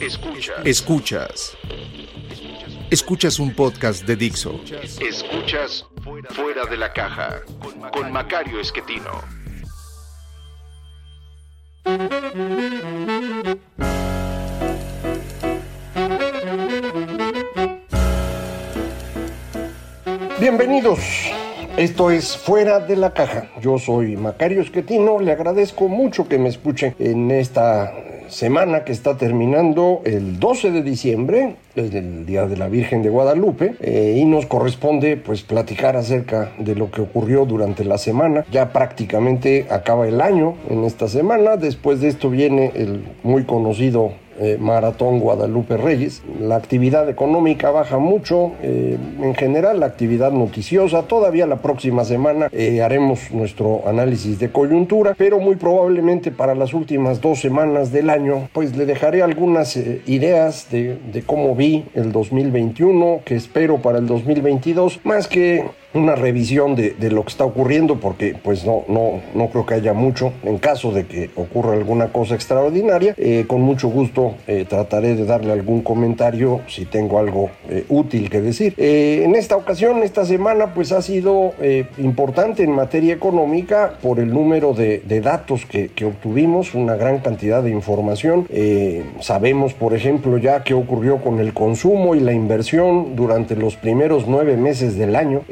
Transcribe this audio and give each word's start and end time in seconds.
Escuchas. 0.00 0.56
Escuchas. 0.64 1.56
Escuchas 2.90 3.38
un 3.38 3.54
podcast 3.54 4.06
de 4.06 4.16
Dixo. 4.16 4.58
Escuchas 4.98 5.84
Fuera 6.30 6.64
de 6.64 6.78
la 6.78 6.90
Caja 6.90 7.42
con 7.92 8.10
Macario 8.10 8.60
Esquetino. 8.60 9.10
Bienvenidos. 20.40 21.00
Esto 21.76 22.10
es 22.10 22.38
Fuera 22.38 22.80
de 22.80 22.96
la 22.96 23.12
Caja. 23.12 23.50
Yo 23.60 23.78
soy 23.78 24.16
Macario 24.16 24.62
Esquetino. 24.62 25.20
Le 25.20 25.32
agradezco 25.32 25.88
mucho 25.88 26.26
que 26.26 26.38
me 26.38 26.48
escuche 26.48 26.96
en 26.98 27.30
esta 27.30 27.92
semana 28.30 28.84
que 28.84 28.92
está 28.92 29.16
terminando 29.16 30.00
el 30.04 30.38
12 30.38 30.70
de 30.70 30.82
diciembre, 30.82 31.56
es 31.74 31.92
el 31.94 32.26
Día 32.26 32.46
de 32.46 32.56
la 32.56 32.68
Virgen 32.68 33.02
de 33.02 33.10
Guadalupe, 33.10 33.74
eh, 33.80 34.16
y 34.18 34.24
nos 34.24 34.46
corresponde 34.46 35.16
pues 35.16 35.42
platicar 35.42 35.96
acerca 35.96 36.52
de 36.58 36.74
lo 36.74 36.90
que 36.90 37.02
ocurrió 37.02 37.44
durante 37.44 37.84
la 37.84 37.98
semana. 37.98 38.44
Ya 38.50 38.72
prácticamente 38.72 39.66
acaba 39.70 40.08
el 40.08 40.20
año 40.20 40.54
en 40.68 40.84
esta 40.84 41.08
semana, 41.08 41.56
después 41.56 42.00
de 42.00 42.08
esto 42.08 42.30
viene 42.30 42.72
el 42.74 43.04
muy 43.22 43.44
conocido 43.44 44.12
eh, 44.40 44.56
Maratón 44.58 45.20
Guadalupe 45.20 45.76
Reyes. 45.76 46.22
La 46.40 46.56
actividad 46.56 47.08
económica 47.10 47.70
baja 47.70 47.98
mucho, 47.98 48.52
eh, 48.62 48.96
en 49.20 49.34
general 49.34 49.80
la 49.80 49.86
actividad 49.86 50.32
noticiosa. 50.32 51.02
Todavía 51.02 51.46
la 51.46 51.56
próxima 51.56 52.04
semana 52.04 52.48
eh, 52.50 52.80
haremos 52.80 53.30
nuestro 53.32 53.82
análisis 53.86 54.38
de 54.38 54.50
coyuntura, 54.50 55.14
pero 55.16 55.40
muy 55.40 55.56
probablemente 55.56 56.30
para 56.30 56.54
las 56.54 56.72
últimas 56.72 57.20
dos 57.20 57.40
semanas 57.40 57.92
del 57.92 58.08
año, 58.08 58.48
pues 58.54 58.76
le 58.76 58.86
dejaré 58.86 59.22
algunas 59.22 59.76
ideas 59.76 60.68
de, 60.70 60.96
de 61.12 61.22
cómo 61.22 61.54
vi 61.54 61.84
el 61.94 62.10
2021, 62.10 63.20
que 63.24 63.36
espero 63.36 63.82
para 63.82 63.98
el 63.98 64.06
2022, 64.06 65.00
más 65.04 65.28
que 65.28 65.64
una 65.94 66.14
revisión 66.14 66.76
de, 66.76 66.90
de, 66.90 67.10
lo 67.10 67.22
que 67.24 67.30
está 67.30 67.44
ocurriendo 67.44 67.98
porque 67.98 68.36
pues 68.40 68.64
no, 68.64 68.84
no, 68.88 69.20
no 69.34 69.48
creo 69.48 69.66
que 69.66 69.74
haya 69.74 69.92
mucho. 69.92 70.32
En 70.44 70.58
caso 70.58 70.92
de 70.92 71.06
que 71.06 71.30
ocurra 71.36 71.72
alguna 71.72 72.12
cosa 72.12 72.34
extraordinaria 72.34 73.14
eh, 73.16 73.44
con 73.46 73.60
mucho 73.60 73.88
gusto 73.88 74.34
eh, 74.46 74.64
trataré 74.68 75.16
de 75.16 75.24
darle 75.24 75.52
algún 75.52 75.82
comentario 75.82 76.60
si 76.68 76.84
tengo 76.84 77.18
algo 77.18 77.50
eh, 77.68 77.84
útil 77.88 78.30
que 78.30 78.40
decir. 78.40 78.74
En 78.76 79.34
esta 79.34 79.56
ocasión 79.56 80.02
esta 80.02 80.24
semana 80.24 80.74
pues 80.74 80.92
ha 80.92 81.02
sido 81.02 81.52
importante 81.98 82.62
en 82.62 82.70
materia 82.70 83.14
económica 83.14 83.94
por 84.02 84.18
el 84.18 84.32
número 84.32 84.72
de, 84.72 85.00
datos 85.20 85.66
que, 85.66 85.90
obtuvimos 86.04 86.74
una 86.74 86.96
gran 86.96 87.18
cantidad 87.18 87.62
de 87.62 87.70
información. 87.70 88.46
Sabemos 89.20 89.74
por 89.74 89.94
ejemplo 89.94 90.38
ya 90.38 90.64
qué 90.64 90.74
ocurrió 90.74 91.18
con 91.18 91.40
el 91.40 91.52
consumo 91.52 92.14
y 92.14 92.20
la 92.20 92.32
inversión 92.32 93.16
durante 93.16 93.54
los 93.56 93.76
primeros 93.76 94.24
nueve 94.26 94.56
meses 94.56 94.96
del 94.96 95.14
año 95.16 95.42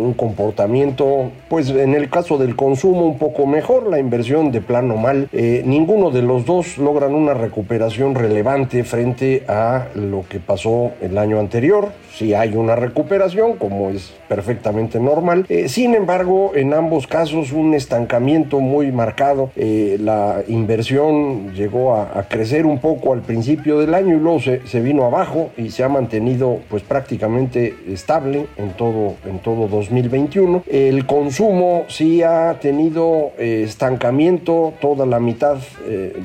un 0.00 0.14
comportamiento, 0.14 1.30
pues 1.48 1.70
en 1.70 1.94
el 1.94 2.08
caso 2.10 2.38
del 2.38 2.56
consumo 2.56 3.06
un 3.06 3.18
poco 3.18 3.46
mejor, 3.46 3.88
la 3.88 3.98
inversión 3.98 4.52
de 4.52 4.60
plano 4.60 4.96
mal. 4.96 5.28
Eh, 5.32 5.62
ninguno 5.64 6.10
de 6.10 6.22
los 6.22 6.44
dos 6.44 6.78
logran 6.78 7.14
una 7.14 7.34
recuperación 7.34 8.14
relevante 8.14 8.84
frente 8.84 9.44
a 9.48 9.88
lo 9.94 10.24
que 10.28 10.40
pasó 10.40 10.92
el 11.00 11.18
año 11.18 11.38
anterior. 11.38 11.92
Si 12.20 12.34
hay 12.34 12.54
una 12.54 12.76
recuperación, 12.76 13.56
como 13.56 13.88
es 13.88 14.12
perfectamente 14.28 15.00
normal. 15.00 15.46
Eh, 15.48 15.70
sin 15.70 15.94
embargo, 15.94 16.52
en 16.54 16.74
ambos 16.74 17.06
casos 17.06 17.50
un 17.50 17.72
estancamiento 17.72 18.60
muy 18.60 18.92
marcado. 18.92 19.50
Eh, 19.56 19.96
la 19.98 20.42
inversión 20.46 21.54
llegó 21.54 21.96
a, 21.96 22.26
crecer 22.28 22.66
un 22.66 22.78
poco 22.78 23.14
al 23.14 23.22
principio 23.22 23.78
del 23.78 23.94
año 23.94 24.16
y 24.16 24.20
luego 24.20 24.38
se, 24.38 24.80
vino 24.82 25.06
abajo 25.06 25.50
y 25.56 25.70
se 25.70 25.82
ha 25.82 25.88
mantenido 25.88 26.58
pues 26.68 26.82
prácticamente 26.82 27.74
estable 27.88 28.46
en 28.58 28.72
todo, 28.72 29.14
en 29.24 29.38
todo 29.38 29.66
2021. 29.68 30.64
El 30.70 31.06
consumo 31.06 31.86
sí 31.88 32.22
ha 32.22 32.58
tenido 32.60 33.32
eh, 33.38 33.62
estancamiento 33.64 34.74
toda 34.82 35.06
la 35.06 35.20
mitad 35.20 35.56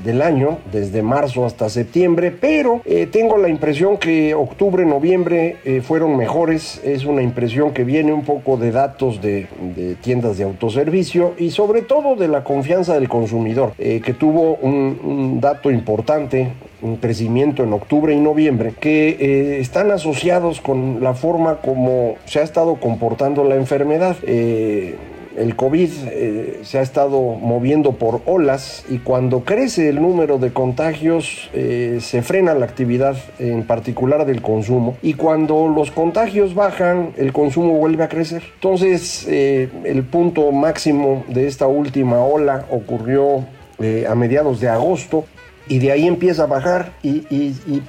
del 0.04 0.22
año, 0.22 0.58
desde 0.72 1.02
marzo 1.02 1.46
hasta 1.46 1.70
septiembre, 1.70 2.32
pero 2.32 2.82
tengo 3.12 3.38
la 3.38 3.50
impresión 3.50 3.98
que 3.98 4.34
octubre, 4.36 4.86
noviembre 4.86 5.56
fueron 5.86 6.18
mejores. 6.18 6.82
Es 6.84 7.06
una 7.06 7.22
impresión 7.22 7.72
que 7.72 7.84
viene 7.84 8.12
un 8.12 8.24
poco 8.24 8.58
de 8.58 8.72
datos 8.72 9.22
de, 9.22 9.48
tiendas 10.02 10.38
de 10.38 10.44
autoservicio 10.44 11.34
y 11.38 11.52
sobre 11.52 11.82
todo 11.82 12.16
de 12.16 12.28
la 12.28 12.44
confianza 12.44 12.96
del 12.96 13.08
consumidor, 13.08 13.74
que 13.74 14.16
tuvo 14.18 14.56
un, 14.56 15.00
un 15.04 15.40
dato 15.40 15.72
importante 15.72 16.52
un 16.86 16.98
crecimiento 16.98 17.64
en 17.64 17.74
octubre 17.74 18.14
y 18.14 18.20
noviembre 18.20 18.74
que 18.80 19.10
eh, 19.10 19.60
están 19.60 19.92
asociados 19.92 20.62
con 20.62 21.00
la 21.02 21.14
forma 21.14 21.58
como 21.58 22.16
se 22.26 22.40
ha 22.40 22.44
estado 22.44 22.76
comportando 22.76 23.44
la 23.44 23.56
enfermedad. 23.56 24.16
Eh, 24.24 24.96
el 25.38 25.56
COVID 25.56 25.90
eh, 26.08 26.60
se 26.64 26.80
ha 26.80 26.82
estado 26.82 27.20
moviendo 27.20 27.94
por 27.94 28.22
olas 28.26 28.86
y 28.90 29.00
cuando 29.00 29.44
crece 29.44 29.90
el 29.90 30.02
número 30.02 30.38
de 30.38 30.54
contagios 30.54 31.50
eh, 31.54 32.00
se 32.02 32.22
frena 32.22 32.54
la 32.54 32.66
actividad 32.66 33.18
en 33.40 33.64
particular 33.64 34.26
del 34.26 34.42
consumo 34.42 34.98
y 35.02 35.14
cuando 35.14 35.68
los 35.68 35.92
contagios 35.92 36.56
bajan 36.56 37.12
el 37.18 37.34
consumo 37.34 37.74
vuelve 37.74 38.04
a 38.04 38.10
crecer. 38.10 38.44
Entonces 38.56 39.26
eh, 39.28 39.70
el 39.84 40.04
punto 40.04 40.52
máximo 40.52 41.26
de 41.28 41.48
esta 41.48 41.68
última 41.68 42.20
ola 42.20 42.66
ocurrió 42.70 43.46
a 44.10 44.16
mediados 44.16 44.62
de 44.62 44.70
agosto 44.70 45.26
y 45.68 45.80
de 45.80 45.92
ahí 45.92 46.08
empieza 46.08 46.44
a 46.44 46.48
bajar 46.48 46.94
y, 47.04 47.26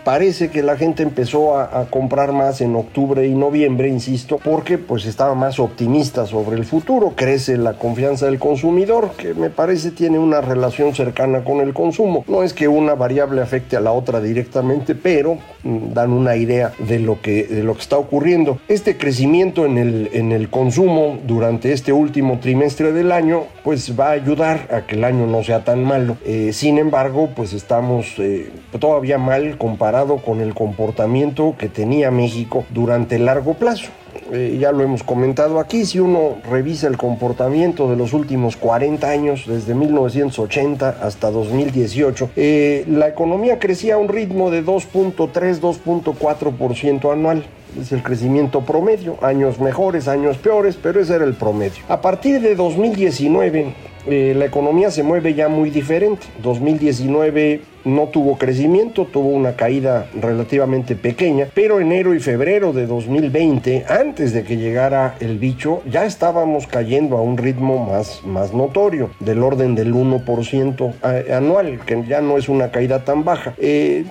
parece 0.05 0.51
que 0.51 0.63
la 0.63 0.77
gente 0.77 1.03
empezó 1.03 1.57
a, 1.57 1.81
a, 1.81 1.87
comprar 1.87 2.33
más 2.33 2.61
en 2.61 2.77
octubre 2.77 3.27
y 3.27 3.35
noviembre, 3.35 3.89
insisto, 3.89 4.39
porque 4.43 4.79
pues 4.79 5.07
estaba 5.07 5.35
más 5.35 5.59
optimista 5.59 6.27
sobre 6.27 6.57
el 6.57 6.65
futuro, 6.65 7.13
crece 7.17 7.57
la 7.57 7.75
confianza 7.75 8.27
del 8.27 8.39
consumidor, 8.39 9.13
que 9.17 9.35
me 9.35 9.51
parece 9.51 9.91
tiene 9.91 10.19
una 10.19 10.41
relación 10.41 10.95
cercana 10.95 11.45
con 11.45 11.61
el 11.61 11.75
consumo. 11.75 12.25
No 12.29 12.43
es 12.43 12.53
que 12.53 12.69
una 12.69 12.95
variable 12.95 13.43
afecte 13.43 13.77
a 13.77 13.81
la 13.81 13.93
otra 13.93 14.21
directamente, 14.21 14.95
pero 14.95 15.39
mm, 15.63 15.93
dan 15.93 16.13
una 16.13 16.37
idea 16.37 16.73
de 16.79 16.99
lo 16.99 17.21
que, 17.21 17.45
de 17.45 17.63
lo 17.63 17.75
que 17.75 17.81
está 17.81 17.99
ocurriendo. 17.99 18.59
Este 18.69 18.97
crecimiento 18.97 19.67
en 19.67 19.79
el, 19.79 20.11
en 20.13 20.33
el 20.33 20.51
consumo 20.51 21.19
durante 21.27 21.73
este 21.73 21.93
último 21.93 22.39
trimestre 22.39 22.93
del 22.93 23.13
año, 23.13 23.45
pues 23.65 23.99
va 23.99 24.09
a 24.09 24.13
ayudar 24.13 24.69
a 24.73 24.87
que 24.87 24.97
el 24.97 25.05
año 25.05 25.27
no 25.27 25.43
sea 25.43 25.65
tan 25.65 25.85
malo. 25.85 26.17
Eh, 26.25 26.51
sin 26.53 26.79
embargo, 26.79 27.31
pues 27.35 27.53
estamos 27.67 28.15
eh, 28.19 28.49
todavía 28.79 29.19
mal 29.19 29.59
comparado 29.59 30.19
con 30.19 30.41
el 30.41 30.55
comportamiento 30.55 31.57
que 31.59 31.69
tenía 31.69 32.13
México 32.13 32.65
durante 32.71 33.19
largo 33.19 33.55
plazo. 33.55 33.89
Eh, 34.31 34.57
ya 34.61 34.71
lo 34.71 34.85
hemos 34.85 35.03
comentado 35.03 35.59
aquí, 35.59 35.85
si 35.85 35.99
uno 35.99 36.37
revisa 36.49 36.87
el 36.87 36.97
comportamiento 36.97 37.91
de 37.91 37.97
los 37.97 38.13
últimos 38.13 38.57
40 38.57 39.09
años, 39.09 39.47
desde 39.49 39.75
1980 39.75 40.99
hasta 41.03 41.33
2018, 41.33 42.31
eh, 42.37 42.85
la 42.87 43.09
economía 43.09 43.59
crecía 43.59 43.97
a 43.97 43.99
un 43.99 44.09
ritmo 44.09 44.53
de 44.53 44.65
2.3, 44.65 45.59
2.4% 45.61 47.13
anual 47.13 47.45
es 47.81 47.93
el 47.93 48.03
crecimiento 48.03 48.61
promedio, 48.61 49.19
años 49.23 49.59
mejores, 49.59 50.07
años 50.09 50.39
peores, 50.39 50.79
pero 50.81 51.01
ese 51.01 51.17
era 51.17 51.25
el 51.25 51.35
promedio. 51.35 51.83
A 51.89 52.01
partir 52.01 52.41
de 52.41 52.55
2019, 52.55 53.75
eh, 54.07 54.35
la 54.37 54.45
economía 54.45 54.91
se 54.91 55.03
mueve 55.03 55.35
ya 55.35 55.49
muy 55.49 55.71
diferente. 55.71 56.27
2019 56.43 57.61
no 57.87 58.09
tuvo 58.09 58.37
crecimiento, 58.37 59.07
tuvo 59.07 59.31
una 59.31 59.57
caída 59.57 60.07
relativamente 60.21 60.97
pequeña, 60.97 61.49
pero 61.55 61.81
enero 61.81 62.15
y 62.15 62.21
febrero 62.21 62.73
de 62.73 62.87
2020, 62.87 63.87
antes 63.89 64.33
de 64.33 64.43
que 64.43 64.57
llegara 64.57 65.15
el 65.21 65.39
bicho, 65.39 65.83
ya 65.89 66.05
estábamos 66.05 66.67
cayendo 66.67 67.17
a 67.17 67.23
un 67.23 67.39
ritmo 67.39 67.87
más, 67.87 68.23
más 68.25 68.53
notorio, 68.53 69.11
del 69.21 69.43
orden 69.43 69.75
del 69.75 69.95
1% 69.95 71.33
anual, 71.33 71.81
que 71.87 72.05
ya 72.07 72.21
no 72.21 72.37
es 72.37 72.49
una 72.49 72.71
caída 72.71 73.05
tan 73.05 73.25
baja. 73.25 73.55
Eh, 73.59 74.05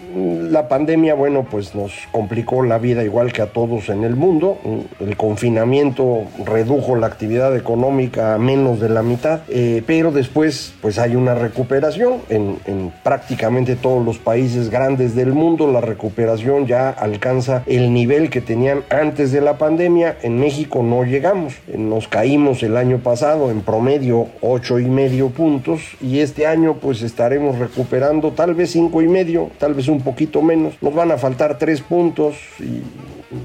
la 0.49 0.67
pandemia, 0.67 1.13
bueno, 1.13 1.45
pues 1.49 1.75
nos 1.75 1.91
complicó 2.11 2.63
la 2.63 2.77
vida 2.77 3.03
igual 3.03 3.33
que 3.33 3.41
a 3.41 3.47
todos 3.47 3.89
en 3.89 4.03
el 4.03 4.15
mundo. 4.15 4.57
El 4.99 5.17
confinamiento 5.17 6.23
redujo 6.45 6.95
la 6.95 7.07
actividad 7.07 7.55
económica 7.55 8.35
a 8.35 8.37
menos 8.37 8.79
de 8.79 8.89
la 8.89 9.03
mitad, 9.03 9.41
eh, 9.49 9.83
pero 9.85 10.11
después 10.11 10.73
pues 10.81 10.97
hay 10.97 11.15
una 11.15 11.35
recuperación 11.35 12.21
en, 12.29 12.57
en 12.65 12.93
prácticamente 13.03 13.64
todos 13.75 14.05
los 14.05 14.19
países 14.19 14.69
grandes 14.69 15.15
del 15.15 15.33
mundo. 15.33 15.71
La 15.71 15.81
recuperación 15.81 16.67
ya 16.67 16.91
alcanza 16.91 17.63
el 17.65 17.91
nivel 17.91 18.29
que 18.29 18.41
tenían 18.41 18.83
antes 18.91 19.31
de 19.31 19.41
la 19.41 19.57
pandemia. 19.57 20.17
En 20.21 20.39
México 20.39 20.83
no 20.83 21.03
llegamos. 21.03 21.55
Nos 21.75 22.07
caímos 22.07 22.61
el 22.61 22.77
año 22.77 22.99
pasado 22.99 23.49
en 23.49 23.61
promedio 23.61 24.27
ocho 24.41 24.77
y 24.79 24.85
medio 24.85 25.29
puntos 25.29 25.81
y 25.99 26.19
este 26.19 26.45
año 26.45 26.75
pues 26.75 27.01
estaremos 27.01 27.57
recuperando 27.57 28.31
tal 28.31 28.53
vez 28.53 28.71
cinco 28.71 29.01
y 29.01 29.07
medio, 29.07 29.49
tal 29.57 29.73
vez 29.73 29.87
un 29.87 30.01
poquito 30.01 30.43
menos. 30.43 30.75
Nos 30.81 30.93
van 30.93 31.11
a 31.11 31.17
faltar 31.17 31.57
tres 31.57 31.81
puntos 31.81 32.35
y 32.59 32.81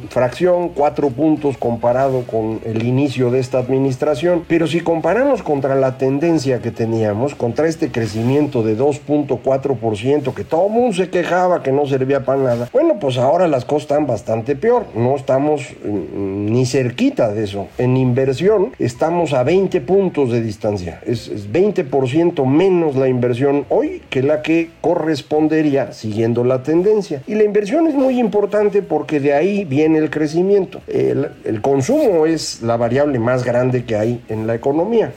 fracción, 0.09 0.71
cuatro 0.71 1.11
puntos 1.11 1.57
comparado 1.57 2.23
con 2.23 2.61
el 2.65 2.85
inicio 2.87 3.31
de 3.31 3.41
esta 3.41 3.59
administración, 3.59 4.45
pero 4.47 4.67
si 4.67 4.81
comparamos 4.81 5.43
contra 5.43 5.75
la 5.75 5.99
tendencia 5.99 6.61
que 6.61 6.71
teníamos, 6.71 7.35
contra 7.35 7.67
este 7.67 7.91
crecimiento 7.91 8.63
de 8.63 8.77
2.4% 8.79 10.35
que 10.35 10.45
todo 10.45 10.69
mundo 10.69 10.97
se 10.97 11.11
quejaba 11.11 11.63
que 11.63 11.73
no 11.73 11.87
servía 11.87 12.25
para 12.25 12.43
nada, 12.43 12.69
bueno, 12.73 12.99
pues 13.01 13.19
ahora 13.19 13.49
las 13.49 13.65
cosas 13.65 13.83
están 13.83 14.07
bastante 14.07 14.57
peor, 14.57 14.87
no 14.95 15.17
estamos 15.17 15.63
mm, 15.85 16.47
ni 16.47 16.67
cerquita 16.67 17.33
de 17.33 17.45
eso. 17.45 17.69
En 17.79 17.97
inversión 17.97 18.73
estamos 18.79 19.33
a 19.33 19.43
20 19.43 19.81
puntos 19.81 20.31
de 20.31 20.41
distancia, 20.41 21.01
es, 21.07 21.29
es 21.29 21.51
20% 21.53 22.45
menos 22.47 22.97
la 22.97 23.09
inversión 23.09 23.65
hoy 23.69 24.03
que 24.11 24.23
la 24.23 24.43
que 24.43 24.71
correspondería 24.81 25.93
siguiendo 25.93 26.45
la 26.45 26.63
tendencia. 26.63 27.23
Y 27.27 27.35
la 27.35 27.45
inversión 27.45 27.87
es 27.87 27.95
muy 27.95 28.19
importante 28.19 28.83
porque 28.83 29.21
de 29.21 29.35
ahí 29.35 29.65
viene 29.71 29.99
el 29.99 30.11
crecimiento. 30.11 30.83
El, 30.89 31.61
consumo 31.63 32.27
es 32.27 32.61
la 32.61 32.77
variable 32.77 33.19
más 33.21 33.45
grande 33.45 33.85
que 33.85 33.95
hay 33.95 34.21
en 34.29 34.47
la 34.47 34.57
economía. 34.57 35.13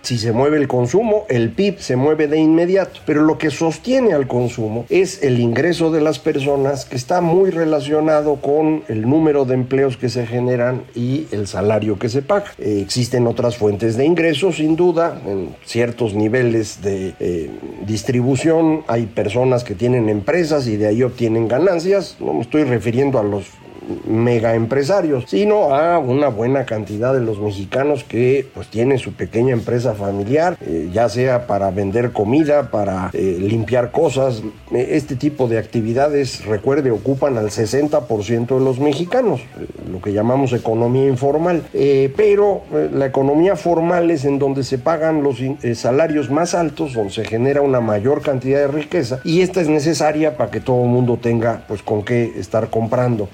Si 0.00 0.16
se 0.16 0.32
mueve 0.32 0.56
el 0.56 0.66
consumo, 0.66 1.26
el 1.28 1.50
PIB 1.50 1.78
se 1.78 1.94
mueve 1.96 2.26
de 2.26 2.38
inmediato. 2.38 3.00
Pero 3.04 3.20
lo 3.20 3.36
que 3.36 3.50
sostiene 3.50 4.14
al 4.14 4.26
consumo 4.26 4.86
es 4.88 5.22
el 5.22 5.38
ingreso 5.38 5.90
de 5.90 6.00
las 6.00 6.18
personas 6.18 6.86
que 6.86 6.96
está 6.96 7.20
muy 7.20 7.50
relacionado 7.50 8.36
con 8.36 8.82
el 8.88 9.02
número 9.02 9.44
de 9.44 9.52
empleos 9.52 9.98
que 9.98 10.08
se 10.08 10.26
generan 10.26 10.84
y 10.94 11.26
el 11.32 11.46
salario 11.46 11.98
que 11.98 12.08
se 12.08 12.22
paga. 12.22 12.46
Eh, 12.58 12.80
existen 12.82 13.26
otras 13.26 13.58
fuentes 13.58 13.98
de 13.98 14.06
ingresos, 14.06 14.56
sin 14.56 14.74
duda, 14.74 15.20
en 15.26 15.54
ciertos 15.66 16.14
niveles 16.14 16.80
de 16.80 17.12
eh, 17.20 17.50
distribución. 17.86 18.84
Hay 18.86 19.04
personas 19.04 19.64
que 19.64 19.74
tienen 19.74 20.08
empresas 20.08 20.66
y 20.66 20.78
de 20.78 20.86
ahí 20.86 21.02
obtienen 21.02 21.46
ganancias. 21.46 22.16
No 22.20 22.32
me 22.32 22.40
estoy 22.40 22.64
refiriendo 22.64 23.18
a 23.18 23.22
los 23.22 23.44
mega 24.06 24.54
empresarios, 24.54 25.24
sino 25.28 25.74
a 25.74 25.98
una 25.98 26.28
buena 26.28 26.64
cantidad 26.64 27.12
de 27.12 27.20
los 27.20 27.40
mexicanos 27.40 28.04
que 28.04 28.46
pues 28.54 28.68
tienen 28.68 28.98
su 28.98 29.12
pequeña 29.12 29.52
empresa 29.52 29.94
familiar, 29.94 30.56
eh, 30.60 30.90
ya 30.92 31.08
sea 31.08 31.46
para 31.46 31.70
vender 31.70 32.12
comida, 32.12 32.70
para 32.70 33.10
eh, 33.12 33.36
limpiar 33.40 33.90
cosas. 33.90 34.42
Este 34.72 35.16
tipo 35.16 35.48
de 35.48 35.58
actividades, 35.58 36.44
recuerde, 36.44 36.90
ocupan 36.90 37.36
al 37.38 37.50
60% 37.50 38.58
de 38.58 38.64
los 38.64 38.78
mexicanos, 38.78 39.40
eh, 39.40 39.66
lo 39.90 40.00
que 40.00 40.12
llamamos 40.12 40.52
economía 40.52 41.06
informal. 41.06 41.62
pero 42.16 42.62
la 42.92 43.06
economía 43.06 43.56
formal 43.56 44.10
es 44.10 44.24
en 44.24 44.38
donde 44.38 44.64
se 44.64 44.78
pagan 44.78 45.22
los 45.22 45.38
salarios 45.74 46.30
más 46.30 46.54
altos, 46.54 46.94
donde 46.94 47.12
se 47.12 47.24
genera 47.24 47.62
una 47.62 47.80
mayor 47.80 48.22
cantidad 48.22 48.60
de 48.60 48.68
riqueza 48.68 49.20
y 49.24 49.40
esta 49.42 49.60
es 49.60 49.68
necesaria 49.68 50.36
para 50.36 50.50
que 50.50 50.60
todo 50.60 50.82
el 50.82 50.88
mundo 50.88 51.18
tenga 51.20 51.64
pues 51.66 51.82
con 51.82 52.04
qué 52.04 52.32
estar 52.36 52.68
comprando 52.70 53.28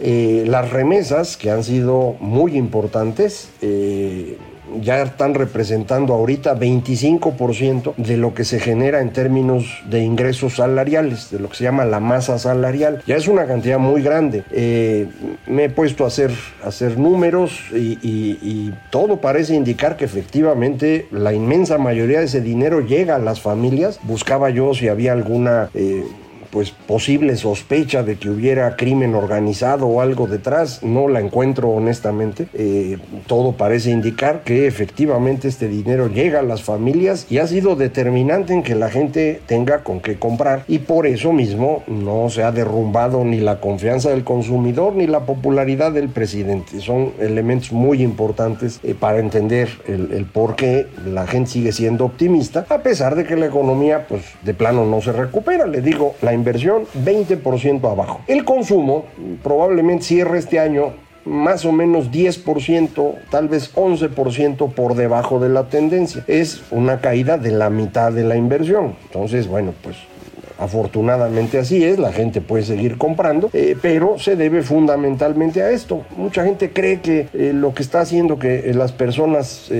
las 0.46 0.70
remesas, 0.70 1.36
que 1.36 1.50
han 1.50 1.64
sido 1.64 2.16
muy 2.20 2.56
importantes, 2.56 3.50
eh, 3.62 4.38
ya 4.80 5.02
están 5.02 5.34
representando 5.34 6.14
ahorita 6.14 6.58
25% 6.58 7.94
de 7.96 8.16
lo 8.16 8.34
que 8.34 8.44
se 8.44 8.58
genera 8.60 9.00
en 9.00 9.12
términos 9.12 9.64
de 9.88 10.00
ingresos 10.02 10.56
salariales, 10.56 11.30
de 11.30 11.38
lo 11.38 11.48
que 11.48 11.56
se 11.56 11.64
llama 11.64 11.84
la 11.84 12.00
masa 12.00 12.38
salarial. 12.38 13.02
Ya 13.06 13.16
es 13.16 13.28
una 13.28 13.46
cantidad 13.46 13.78
muy 13.78 14.02
grande. 14.02 14.44
Eh, 14.50 15.08
me 15.46 15.64
he 15.64 15.70
puesto 15.70 16.04
a 16.04 16.08
hacer, 16.08 16.30
hacer 16.64 16.98
números 16.98 17.60
y, 17.72 17.98
y, 18.02 18.74
todo 18.90 19.20
parece 19.20 19.54
indicar 19.54 19.96
que 19.96 20.04
efectivamente 20.04 21.06
la 21.10 21.32
inmensa 21.32 21.78
mayoría 21.78 22.20
de 22.20 22.26
ese 22.26 22.40
dinero 22.40 22.80
llega 22.80 23.16
a 23.16 23.18
las 23.18 23.40
familias. 23.40 24.00
Buscaba 24.02 24.50
yo 24.50 24.74
si 24.74 24.88
había 24.88 25.12
alguna... 25.12 25.70
Eh, 25.74 26.04
pues 26.56 26.70
posible 26.70 27.36
sospecha 27.36 28.02
de 28.02 28.16
que 28.16 28.30
hubiera 28.30 28.76
crimen 28.76 29.14
organizado 29.14 29.88
o 29.88 30.00
algo 30.00 30.26
detrás, 30.26 30.82
no 30.82 31.06
la 31.06 31.20
encuentro 31.20 31.68
honestamente. 31.68 32.48
Eh, 32.54 32.96
todo 33.26 33.52
parece 33.52 33.90
indicar 33.90 34.42
que 34.42 34.66
efectivamente 34.66 35.48
este 35.48 35.68
dinero 35.68 36.08
llega 36.08 36.38
a 36.38 36.42
las 36.42 36.62
familias 36.62 37.26
y 37.28 37.40
ha 37.40 37.46
sido 37.46 37.76
determinante 37.76 38.54
en 38.54 38.62
que 38.62 38.74
la 38.74 38.88
gente 38.88 39.42
tenga 39.44 39.84
con 39.84 40.00
qué 40.00 40.18
comprar 40.18 40.64
y 40.66 40.78
por 40.78 41.06
eso 41.06 41.30
mismo 41.30 41.82
no 41.88 42.30
se 42.30 42.42
ha 42.42 42.52
derrumbado 42.52 43.22
ni 43.22 43.38
la 43.38 43.60
confianza 43.60 44.08
del 44.08 44.24
consumidor 44.24 44.94
ni 44.94 45.06
la 45.06 45.26
popularidad 45.26 45.92
del 45.92 46.08
presidente. 46.08 46.80
Son 46.80 47.12
elementos 47.20 47.70
muy 47.70 48.02
importantes 48.02 48.80
eh, 48.82 48.94
para 48.98 49.18
entender 49.18 49.68
el, 49.86 50.10
el 50.10 50.24
por 50.24 50.56
qué 50.56 50.86
la 51.04 51.26
gente 51.26 51.50
sigue 51.50 51.72
siendo 51.72 52.06
optimista 52.06 52.64
a 52.70 52.78
pesar 52.78 53.14
de 53.14 53.24
que 53.24 53.36
la 53.36 53.44
economía 53.44 54.06
pues 54.08 54.22
de 54.40 54.54
plano 54.54 54.86
no 54.86 55.02
se 55.02 55.12
recupera. 55.12 55.66
Le 55.66 55.82
digo, 55.82 56.14
la 56.22 56.32
inversión 56.32 56.45
20% 56.54 57.90
abajo. 57.90 58.20
El 58.26 58.44
consumo 58.44 59.06
probablemente 59.42 60.04
cierre 60.04 60.38
este 60.38 60.58
año 60.58 60.92
más 61.24 61.64
o 61.64 61.72
menos 61.72 62.10
10%, 62.12 63.14
tal 63.30 63.48
vez 63.48 63.74
11% 63.74 64.72
por 64.72 64.94
debajo 64.94 65.40
de 65.40 65.48
la 65.48 65.68
tendencia. 65.68 66.24
Es 66.28 66.62
una 66.70 67.00
caída 67.00 67.36
de 67.36 67.50
la 67.50 67.68
mitad 67.68 68.12
de 68.12 68.22
la 68.24 68.36
inversión. 68.36 68.94
Entonces, 69.06 69.48
bueno, 69.48 69.74
pues 69.82 69.96
Afortunadamente 70.58 71.58
así 71.58 71.84
es, 71.84 71.98
la 71.98 72.12
gente 72.12 72.40
puede 72.40 72.64
seguir 72.64 72.96
comprando, 72.96 73.50
eh, 73.52 73.76
pero 73.80 74.18
se 74.18 74.36
debe 74.36 74.62
fundamentalmente 74.62 75.62
a 75.62 75.70
esto. 75.70 76.02
Mucha 76.16 76.44
gente 76.44 76.72
cree 76.72 77.00
que 77.00 77.28
eh, 77.34 77.52
lo 77.54 77.74
que 77.74 77.82
está 77.82 78.00
haciendo 78.00 78.38
que 78.38 78.70
eh, 78.70 78.74
las 78.74 78.92
personas 78.92 79.70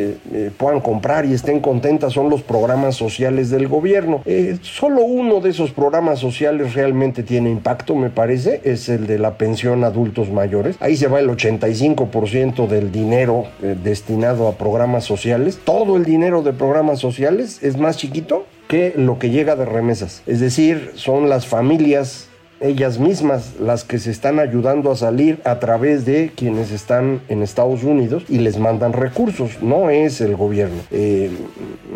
puedan 0.58 0.81
comprar 0.81 1.25
y 1.26 1.34
estén 1.34 1.61
contentas 1.61 2.12
son 2.12 2.31
los 2.31 2.43
programas 2.43 2.96
sociales 2.96 3.50
del 3.50 3.69
gobierno. 3.69 4.23
solo 4.62 5.02
uno 5.02 5.40
de 5.40 5.50
esos 5.50 5.70
programas 5.70 6.19
sociales 6.19 6.75
realmente 6.75 7.22
tiene 7.22 7.50
impacto, 7.50 7.94
me 7.94 8.11
parece, 8.11 8.61
es 8.64 8.88
el 8.88 9.06
de 9.06 9.19
la 9.19 9.38
pensión 9.38 9.84
a 9.84 9.88
adultos 9.88 10.31
mayores. 10.31 10.76
Ahí 10.81 10.96
se 10.96 11.08
va 11.08 11.20
el 11.20 11.29
85% 11.29 12.67
del 12.67 12.93
dinero 12.93 13.44
destinado 13.82 14.49
a 14.49 14.52
programas 14.52 15.05
sociales. 15.05 15.58
Todo 15.64 15.96
el 15.96 16.05
dinero 16.05 16.43
de 16.43 16.52
programas 16.52 16.99
sociales 16.99 17.62
es 17.62 17.76
más 17.76 17.96
chiquito 17.96 18.46
que 18.69 18.95
lo 18.97 19.19
que 19.19 19.31
llega 19.31 19.57
de 19.57 19.65
remesas. 19.65 20.23
Es 20.27 20.41
decir, 20.41 20.93
son 20.95 21.29
las 21.29 21.47
familias 21.47 22.29
ellas 22.61 22.99
mismas 22.99 23.55
las 23.61 23.85
que 23.85 23.99
se 23.99 24.11
están 24.11 24.39
ayudando 24.39 24.91
a 24.91 24.96
salir 24.96 25.41
a 25.44 25.58
través 25.58 26.06
de 26.06 26.32
quienes 26.35 26.70
están 26.70 27.20
en 27.29 27.43
Estados 27.43 27.85
Unidos 27.85 28.25
y 28.29 28.39
les 28.39 28.58
mandan 28.58 28.93
recursos, 28.93 29.63
no 29.63 29.91
es 29.91 30.20
el 30.20 30.37
gobierno. 30.37 30.81
Eh, 30.91 31.31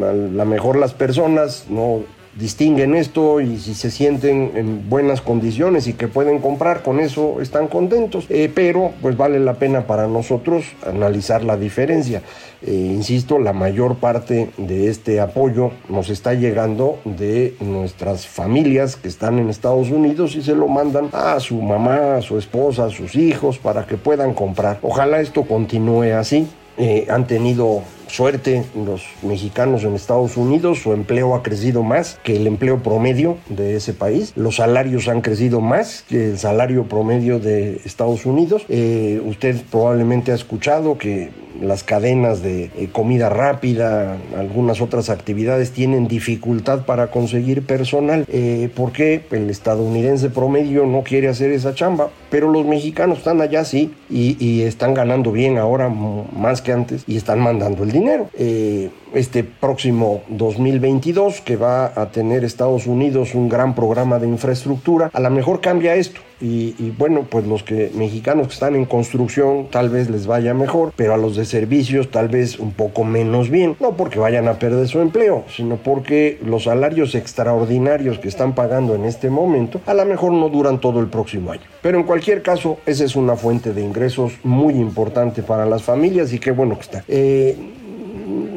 a 0.03 0.13
lo 0.13 0.45
mejor 0.45 0.77
las 0.77 0.93
personas 0.93 1.67
no 1.71 2.03
distinguen 2.39 2.95
esto 2.95 3.41
y 3.41 3.59
si 3.59 3.75
se 3.75 3.91
sienten 3.91 4.53
en 4.55 4.89
buenas 4.89 5.21
condiciones 5.21 5.87
y 5.87 5.95
que 5.95 6.09
pueden 6.09 6.39
comprar, 6.39 6.83
con 6.83 7.01
eso 7.01 7.41
están 7.41 7.67
contentos. 7.69 8.27
Eh, 8.29 8.51
pero 8.55 8.93
pues 9.03 9.17
vale 9.17 9.41
la 9.41 9.55
pena 9.55 9.87
para 9.87 10.07
nosotros 10.07 10.65
analizar 10.87 11.43
la 11.43 11.57
diferencia. 11.57 12.23
Eh, 12.63 12.73
insisto, 12.73 13.39
la 13.39 13.53
mayor 13.55 13.97
parte 13.97 14.51
de 14.59 14.89
este 14.89 15.21
apoyo 15.21 15.71
nos 15.89 16.11
está 16.11 16.35
llegando 16.35 16.99
de 17.05 17.57
nuestras 17.61 18.27
familias 18.27 18.97
que 18.97 19.09
están 19.09 19.39
en 19.39 19.49
Estados 19.49 19.91
Unidos 19.91 20.37
y 20.37 20.43
se 20.43 20.55
lo 20.55 20.69
mandan 20.69 21.09
a 21.13 21.41
su 21.41 21.61
mamá, 21.63 22.17
a 22.17 22.23
su 22.23 22.37
esposa, 22.37 22.87
a 22.87 22.91
sus 22.91 23.15
hijos 23.17 23.59
para 23.59 23.87
que 23.87 23.97
puedan 23.97 24.35
comprar. 24.35 24.79
Ojalá 24.83 25.21
esto 25.21 25.45
continúe 25.45 26.13
así. 26.13 26.47
Eh, 26.77 27.07
han 27.11 27.27
tenido 27.27 27.83
suerte 28.11 28.65
los 28.75 29.03
mexicanos 29.23 29.85
en 29.85 29.95
Estados 29.95 30.37
Unidos, 30.37 30.81
su 30.81 30.93
empleo 30.93 31.35
ha 31.35 31.43
crecido 31.43 31.83
más 31.83 32.19
que 32.23 32.37
el 32.37 32.47
empleo 32.47 32.83
promedio 32.83 33.39
de 33.49 33.77
ese 33.77 33.95
país, 33.95 34.33
los 34.37 34.57
salarios 34.57 35.09
han 35.09 35.21
crecido 35.21 35.61
más 35.61 36.05
que 36.09 36.31
el 36.31 36.39
salario 36.39 36.85
promedio 36.85 37.39
de 37.39 37.81
Estados 37.85 38.27
Unidos. 38.27 38.65
Eh, 38.69 39.21
usted 39.25 39.57
probablemente 39.71 40.33
ha 40.33 40.35
escuchado 40.35 40.99
que 40.99 41.31
las 41.61 41.85
cadenas 41.85 42.43
de 42.43 42.71
eh, 42.77 42.89
comida 42.91 43.29
rápida, 43.29 44.17
algunas 44.37 44.81
otras 44.81 45.11
actividades 45.11 45.73
tienen 45.73 46.09
dificultad 46.09 46.85
para 46.87 47.11
conseguir 47.11 47.67
personal 47.67 48.25
eh, 48.29 48.71
porque 48.75 49.23
el 49.31 49.51
estadounidense 49.51 50.31
promedio 50.31 50.87
no 50.87 51.03
quiere 51.03 51.29
hacer 51.29 51.53
esa 51.53 51.75
chamba, 51.75 52.11
pero 52.31 52.51
los 52.51 52.65
mexicanos 52.65 53.19
están 53.19 53.41
allá 53.41 53.65
sí 53.65 53.93
y, 54.09 54.61
están 54.61 54.95
ganando 54.95 55.33
bien 55.33 55.59
ahora 55.59 55.89
más 55.89 56.61
que 56.61 56.73
antes 56.73 57.05
y 57.07 57.17
están 57.17 57.41
mandando 57.41 57.83
el 57.83 57.93
dinero. 57.93 58.00
Eh, 58.09 58.91
este 59.15 59.43
próximo 59.45 60.23
2022 60.29 61.41
que 61.41 61.57
va 61.57 61.93
a 62.01 62.11
tener 62.11 62.45
Estados 62.45 62.87
Unidos 62.87 63.35
un 63.35 63.49
gran 63.49 63.75
programa 63.75 64.19
de 64.19 64.29
infraestructura, 64.29 65.11
a 65.13 65.21
lo 65.21 65.31
mejor 65.31 65.61
cambia 65.61 65.95
esto. 65.95 66.21
Y, 66.43 66.95
bueno, 66.97 67.27
pues 67.29 67.47
los 67.47 67.63
que 67.63 67.91
mexicanos 67.95 68.47
que 68.47 68.55
están 68.55 68.75
en 68.75 68.87
construcción 68.87 69.67
tal 69.71 69.91
vez 69.91 70.09
les 70.09 70.27
vaya 70.27 70.55
mejor, 70.55 70.95
pero 70.97 71.13
a 71.13 71.19
los 71.19 71.37
de 71.37 71.45
servicios 71.45 72.11
tal 72.11 72.29
vez 72.29 72.59
un 72.59 72.73
poco 72.73 73.05
menos 73.05 73.51
bien, 73.51 73.77
no 73.79 73.95
porque 73.95 74.19
vayan 74.19 74.49
a 74.49 74.59
perder 74.59 74.89
su 74.89 75.01
empleo, 75.01 75.45
sino 75.55 75.77
porque 75.77 76.39
los 76.43 76.65
salarios 76.65 77.15
extraordinarios 77.15 78.19
que 78.19 78.29
están 78.29 78.55
pagando 78.55 78.95
en 78.95 79.05
este 79.05 79.29
momento 79.29 79.83
a 79.85 79.93
lo 79.93 80.07
mejor 80.07 80.33
no 80.33 80.49
duran 80.49 80.81
todo 80.81 81.01
el 81.01 81.09
próximo 81.09 81.53
año. 81.53 81.63
Pero 81.83 81.99
en 81.99 82.05
cualquier 82.05 82.41
caso, 82.41 82.79
esa 82.87 83.05
es 83.05 83.17
una 83.17 83.37
fuente 83.37 83.75
de 83.75 83.83
ingresos 83.83 84.33
muy 84.43 84.75
importante 84.75 85.43
para 85.43 85.67
las 85.67 85.83
familias 85.83 86.33
y 86.33 86.39
qué 86.39 86.53
bueno 86.53 86.77
que 86.77 86.83
está. 86.83 87.05
Eh, 87.07 87.55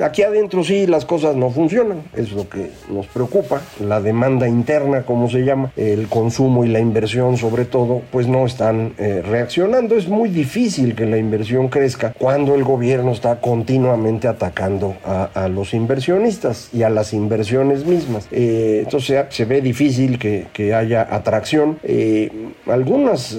aquí 0.01 0.24
adentro 0.24 0.63
sí 0.63 0.88
las 0.88 1.06
cosas 1.06 1.36
no 1.36 1.50
funcionan, 1.50 2.03
es 2.15 2.32
lo 2.32 2.48
que 2.50 2.72
nos 2.89 3.08
preocupa, 3.08 3.62
la 3.80 4.01
demanda 4.01 4.48
interna, 4.48 5.03
como 5.03 5.30
se 5.30 5.46
llama, 5.46 5.72
el 5.77 6.08
consumo 6.08 6.65
y 6.65 6.70
la 6.70 6.80
inversión 6.80 7.38
sobre 7.38 7.65
todo, 7.65 8.01
pues 8.12 8.27
no 8.27 8.46
están 8.46 8.94
eh, 8.98 9.22
reaccionando. 9.25 9.96
Es 9.96 10.08
muy 10.08 10.30
difícil 10.30 10.96
que 10.96 11.06
la 11.06 11.18
inversión 11.18 11.68
crezca 11.70 12.13
cuando 12.13 12.56
el 12.56 12.63
gobierno 12.63 13.12
está 13.12 13.39
continuamente 13.39 14.27
atacando 14.27 14.96
a, 15.06 15.48
los 15.48 15.74
inversionistas 15.74 16.70
y 16.74 16.84
a 16.84 16.89
las 16.89 17.13
inversiones 17.13 17.86
mismas. 17.86 18.27
Eh, 18.32 18.82
entonces 18.84 19.25
se 19.30 19.46
ve 19.46 19.62
difícil 19.62 20.18
que, 20.20 20.74
haya 20.74 21.08
atracción. 21.13 21.77
Eh, 21.84 22.32
algunas 22.65 23.38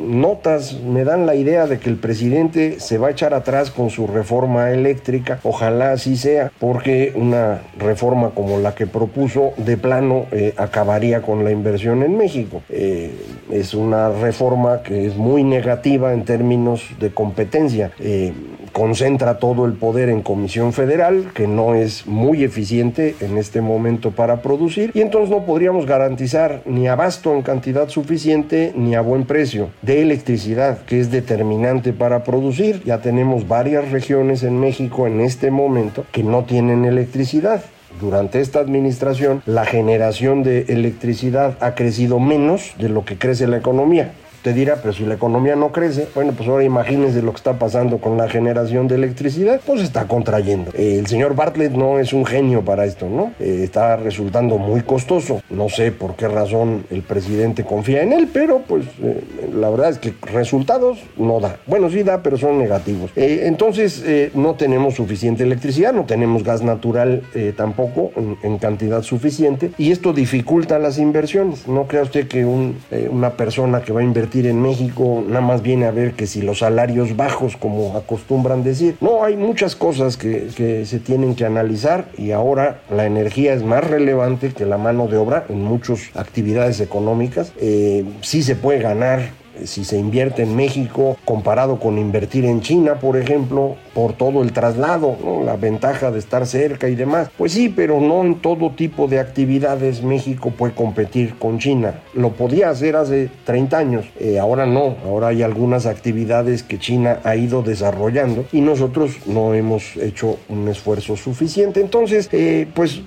notas 0.00 0.78
me 0.80 1.02
dan 1.02 1.26
la 1.26 1.34
idea 1.34 1.66
de 1.66 1.78
que 1.78 1.88
el 1.88 1.96
presidente 1.96 2.78
se 2.78 2.98
va 2.98 3.08
a 3.08 3.10
echar 3.10 3.34
atrás 3.34 3.70
con 3.70 3.90
su 3.90 4.06
reforma 4.06 4.70
eléctrica. 4.70 5.40
Ojalá 5.68 5.92
así 5.92 6.16
sea, 6.16 6.50
porque 6.58 7.12
una 7.14 7.60
reforma 7.78 8.30
como 8.30 8.58
la 8.58 8.74
que 8.74 8.86
propuso 8.86 9.52
de 9.58 9.76
plano 9.76 10.24
eh, 10.32 10.54
acabaría 10.56 11.20
con 11.20 11.44
la 11.44 11.50
inversión 11.50 12.02
en 12.02 12.16
México. 12.16 12.62
Eh, 12.70 13.14
es 13.50 13.74
una 13.74 14.08
reforma 14.08 14.82
que 14.82 15.04
es 15.04 15.16
muy 15.16 15.44
negativa 15.44 16.14
en 16.14 16.24
términos 16.24 16.84
de 16.98 17.10
competencia. 17.10 17.90
Eh, 18.00 18.32
concentra 18.78 19.40
todo 19.40 19.66
el 19.66 19.72
poder 19.72 20.08
en 20.08 20.22
Comisión 20.22 20.72
Federal, 20.72 21.32
que 21.34 21.48
no 21.48 21.74
es 21.74 22.06
muy 22.06 22.44
eficiente 22.44 23.16
en 23.18 23.36
este 23.36 23.60
momento 23.60 24.12
para 24.12 24.40
producir, 24.40 24.92
y 24.94 25.00
entonces 25.00 25.30
no 25.30 25.44
podríamos 25.44 25.84
garantizar 25.84 26.62
ni 26.64 26.86
abasto 26.86 27.34
en 27.34 27.42
cantidad 27.42 27.88
suficiente 27.88 28.72
ni 28.76 28.94
a 28.94 29.00
buen 29.00 29.24
precio 29.24 29.70
de 29.82 30.00
electricidad, 30.00 30.78
que 30.84 31.00
es 31.00 31.10
determinante 31.10 31.92
para 31.92 32.22
producir. 32.22 32.80
Ya 32.84 32.98
tenemos 32.98 33.48
varias 33.48 33.90
regiones 33.90 34.44
en 34.44 34.60
México 34.60 35.08
en 35.08 35.22
este 35.22 35.50
momento 35.50 36.04
que 36.12 36.22
no 36.22 36.44
tienen 36.44 36.84
electricidad. 36.84 37.64
Durante 38.00 38.40
esta 38.40 38.60
administración, 38.60 39.42
la 39.44 39.64
generación 39.64 40.44
de 40.44 40.66
electricidad 40.68 41.58
ha 41.60 41.74
crecido 41.74 42.20
menos 42.20 42.74
de 42.78 42.90
lo 42.90 43.04
que 43.04 43.18
crece 43.18 43.48
la 43.48 43.56
economía. 43.56 44.12
Te 44.42 44.52
dirá, 44.52 44.76
pero 44.76 44.92
si 44.92 45.04
la 45.04 45.14
economía 45.14 45.56
no 45.56 45.72
crece, 45.72 46.06
bueno, 46.14 46.32
pues 46.32 46.48
ahora 46.48 46.62
imagínense 46.62 47.22
lo 47.22 47.32
que 47.32 47.38
está 47.38 47.58
pasando 47.58 47.98
con 47.98 48.16
la 48.16 48.28
generación 48.28 48.86
de 48.86 48.94
electricidad, 48.94 49.60
pues 49.66 49.82
está 49.82 50.06
contrayendo. 50.06 50.70
el 50.74 51.06
señor 51.08 51.34
Bartlett 51.34 51.72
no 51.72 51.98
es 51.98 52.12
un 52.12 52.24
genio 52.24 52.62
para 52.64 52.84
esto, 52.84 53.08
¿no? 53.08 53.32
Eh, 53.40 53.62
está 53.64 53.96
resultando 53.96 54.58
muy 54.58 54.82
costoso. 54.82 55.42
No 55.50 55.68
sé 55.68 55.90
por 55.90 56.14
qué 56.14 56.28
razón 56.28 56.84
el 56.90 57.02
presidente 57.02 57.64
confía 57.64 58.02
en 58.02 58.12
él, 58.12 58.28
pero 58.32 58.60
pues 58.60 58.84
eh, 59.02 59.24
la 59.52 59.70
verdad 59.70 59.90
es 59.90 59.98
que 59.98 60.14
resultados 60.32 61.00
no 61.16 61.40
da. 61.40 61.56
Bueno, 61.66 61.90
sí 61.90 62.04
da, 62.04 62.22
pero 62.22 62.38
son 62.38 62.58
negativos. 62.58 63.10
Eh, 63.16 63.42
entonces, 63.44 64.04
no 64.34 64.54
tenemos 64.54 64.94
suficiente 64.94 65.42
electricidad, 65.42 65.92
no 65.92 66.04
tenemos 66.04 66.44
gas 66.44 66.62
natural 66.62 67.22
tampoco 67.56 68.12
en, 68.42 68.58
cantidad 68.58 69.02
suficiente, 69.02 69.70
y 69.78 69.92
esto 69.92 70.12
dificulta 70.12 70.78
las 70.78 70.98
inversiones. 70.98 71.68
No 71.68 71.84
crea 71.86 72.02
usted 72.02 72.26
que 72.28 72.44
una 72.44 73.30
persona 73.30 73.82
que 73.82 73.92
va 73.92 74.00
a 74.00 74.04
invertir 74.04 74.27
en 74.32 74.62
México 74.62 75.24
nada 75.26 75.40
más 75.40 75.62
viene 75.62 75.86
a 75.86 75.90
ver 75.90 76.12
que 76.12 76.26
si 76.26 76.42
los 76.42 76.60
salarios 76.60 77.16
bajos, 77.16 77.56
como 77.56 77.96
acostumbran 77.96 78.62
decir. 78.62 78.96
No, 79.00 79.24
hay 79.24 79.36
muchas 79.36 79.74
cosas 79.74 80.16
que, 80.16 80.48
se 80.84 80.98
tienen 81.00 81.34
que 81.34 81.44
analizar 81.44 82.08
y 82.16 82.32
ahora 82.32 82.80
la 82.90 83.06
energía 83.06 83.54
es 83.54 83.62
más 83.62 83.84
relevante 83.84 84.50
que 84.50 84.66
la 84.66 84.78
mano 84.78 85.06
de 85.08 85.16
obra 85.16 85.44
en 85.48 85.62
muchas 85.62 86.10
actividades 86.14 86.80
económicas. 86.80 87.52
Eh, 87.60 88.04
sí 88.20 88.42
se 88.42 88.56
puede 88.56 88.80
ganar 88.80 89.30
si 89.64 89.84
se 89.84 89.98
invierte 89.98 90.42
en 90.42 90.56
México 90.56 91.16
comparado 91.24 91.78
con 91.78 91.98
invertir 91.98 92.44
en 92.44 92.60
China, 92.60 92.96
por 93.00 93.16
ejemplo, 93.16 93.76
por 93.94 94.12
todo 94.12 94.42
el 94.42 94.52
traslado, 94.52 95.16
la 95.44 95.56
ventaja 95.56 96.10
de 96.10 96.18
estar 96.18 96.46
cerca 96.46 96.88
y 96.88 96.94
demás. 96.94 97.30
Pues 97.36 97.52
sí, 97.52 97.68
pero 97.68 98.00
no 98.00 98.22
en 98.22 98.36
todo 98.36 98.70
tipo 98.70 99.08
de 99.08 99.20
actividades 99.20 100.02
México 100.02 100.50
puede 100.50 100.74
competir 100.74 101.34
con 101.38 101.58
China. 101.58 102.00
Lo 102.14 102.30
podía 102.30 102.70
hacer 102.70 102.96
hace 102.96 103.30
30 103.44 103.78
años, 103.78 104.06
eh, 104.18 104.38
ahora 104.38 104.66
no, 104.66 104.96
ahora 105.04 105.28
hay 105.28 105.42
algunas 105.42 105.86
actividades 105.86 106.62
que 106.62 106.78
China 106.78 107.20
ha 107.24 107.36
ido 107.36 107.62
desarrollando 107.62 108.44
y 108.52 108.60
nosotros 108.60 109.16
no 109.26 109.54
hemos 109.54 109.96
hecho 109.96 110.38
un 110.48 110.68
esfuerzo 110.68 111.16
suficiente. 111.16 111.80
Entonces, 111.80 112.28
eh, 112.32 112.66
pues 112.74 113.02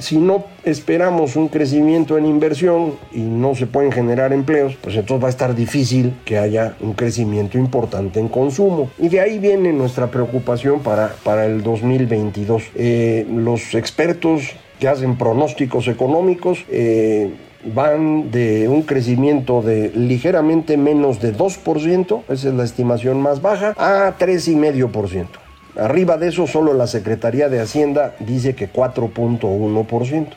si 0.00 0.18
no 0.18 0.44
esperamos 0.64 1.36
un 1.36 1.48
crecimiento 1.48 2.18
en 2.18 2.26
inversión 2.26 2.94
y 3.12 3.20
no 3.20 3.54
se 3.54 3.66
pueden 3.66 3.92
generar 3.92 4.32
empleos, 4.32 4.76
pues 4.80 4.96
entonces 4.96 5.22
va 5.22 5.28
a 5.28 5.30
estar 5.30 5.54
difícil 5.54 6.14
que 6.24 6.38
haya 6.38 6.76
un 6.80 6.94
crecimiento 6.94 7.58
importante 7.58 8.20
en 8.20 8.28
consumo. 8.28 8.90
Y 8.98 9.08
de 9.08 9.20
ahí 9.20 9.38
viene 9.38 9.72
nuestra 9.72 10.10
preocupación 10.10 10.80
para, 10.80 11.14
para 11.22 11.46
el 11.46 11.62
2022. 11.62 12.62
Eh, 12.74 13.26
los 13.30 13.74
expertos 13.74 14.42
que 14.78 14.88
hacen 14.88 15.16
pronósticos 15.16 15.88
económicos 15.88 16.64
eh, 16.68 17.30
van 17.74 18.30
de 18.30 18.68
un 18.68 18.82
crecimiento 18.82 19.62
de 19.62 19.90
ligeramente 19.94 20.76
menos 20.76 21.20
de 21.20 21.34
2%, 21.34 22.22
esa 22.28 22.48
es 22.48 22.54
la 22.54 22.64
estimación 22.64 23.20
más 23.20 23.42
baja, 23.42 23.74
a 23.76 24.16
3,5%. 24.18 25.45
Arriba 25.78 26.16
de 26.16 26.28
eso, 26.28 26.46
solo 26.46 26.72
la 26.72 26.86
Secretaría 26.86 27.48
de 27.48 27.60
Hacienda 27.60 28.14
dice 28.20 28.54
que 28.54 28.72
4.1%. 28.72 30.28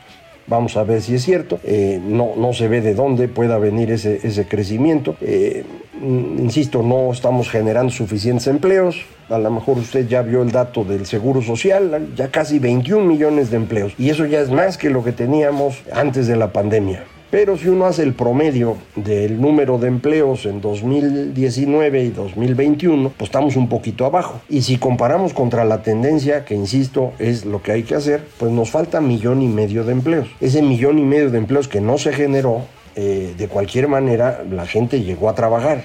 Vamos 0.46 0.76
a 0.76 0.82
ver 0.82 1.00
si 1.00 1.14
es 1.14 1.22
cierto. 1.22 1.60
Eh, 1.64 2.00
no, 2.02 2.32
no 2.36 2.52
se 2.52 2.66
ve 2.66 2.80
de 2.80 2.94
dónde 2.94 3.28
pueda 3.28 3.58
venir 3.58 3.90
ese, 3.92 4.46
crecimiento. 4.48 5.16
Eh, 5.20 5.64
insisto, 6.02 6.82
no 6.82 7.12
estamos 7.12 7.48
generando 7.48 7.92
suficientes 7.92 8.48
empleos. 8.48 8.96
A 9.28 9.38
lo 9.38 9.50
mejor 9.50 9.78
usted 9.78 10.08
ya 10.08 10.22
vio 10.22 10.42
el 10.42 10.50
dato 10.50 10.82
del 10.82 11.06
Seguro 11.06 11.40
Social, 11.40 12.08
ya 12.16 12.28
casi 12.28 12.58
21 12.58 13.04
millones 13.04 13.50
de 13.50 13.58
empleos. 13.58 13.92
Y 13.96 14.10
eso 14.10 14.26
ya 14.26 14.40
es 14.40 14.50
más 14.50 14.76
que 14.76 14.90
lo 14.90 15.04
que 15.04 15.12
teníamos 15.12 15.82
antes 15.92 16.26
de 16.26 16.36
la 16.36 16.52
pandemia. 16.52 17.04
Pero 17.30 17.56
si 17.56 17.68
uno 17.68 17.86
hace 17.86 18.02
el 18.02 18.14
promedio 18.14 18.76
del 18.96 19.40
número 19.40 19.78
de 19.78 19.86
empleos 19.86 20.46
en 20.46 20.60
2019 20.60 22.02
y 22.02 22.10
2021, 22.10 23.12
pues 23.16 23.28
estamos 23.28 23.54
un 23.54 23.68
poquito 23.68 24.04
abajo. 24.04 24.40
Y 24.48 24.62
si 24.62 24.78
comparamos 24.78 25.32
contra 25.32 25.64
la 25.64 25.82
tendencia, 25.82 26.44
que 26.44 26.56
insisto 26.56 27.12
es 27.20 27.44
lo 27.44 27.62
que 27.62 27.70
hay 27.70 27.82
que 27.84 27.94
hacer, 27.94 28.24
pues 28.38 28.50
nos 28.50 28.70
falta 28.70 29.00
millón 29.00 29.42
y 29.42 29.46
medio 29.46 29.84
de 29.84 29.92
empleos. 29.92 30.28
Ese 30.40 30.60
millón 30.60 30.98
y 30.98 31.04
medio 31.04 31.30
de 31.30 31.38
empleos 31.38 31.68
que 31.68 31.80
no 31.80 31.98
se 31.98 32.12
generó, 32.12 32.62
eh, 32.96 33.34
de 33.38 33.46
cualquier 33.46 33.86
manera 33.86 34.42
la 34.50 34.66
gente 34.66 35.02
llegó 35.02 35.28
a 35.28 35.36
trabajar 35.36 35.84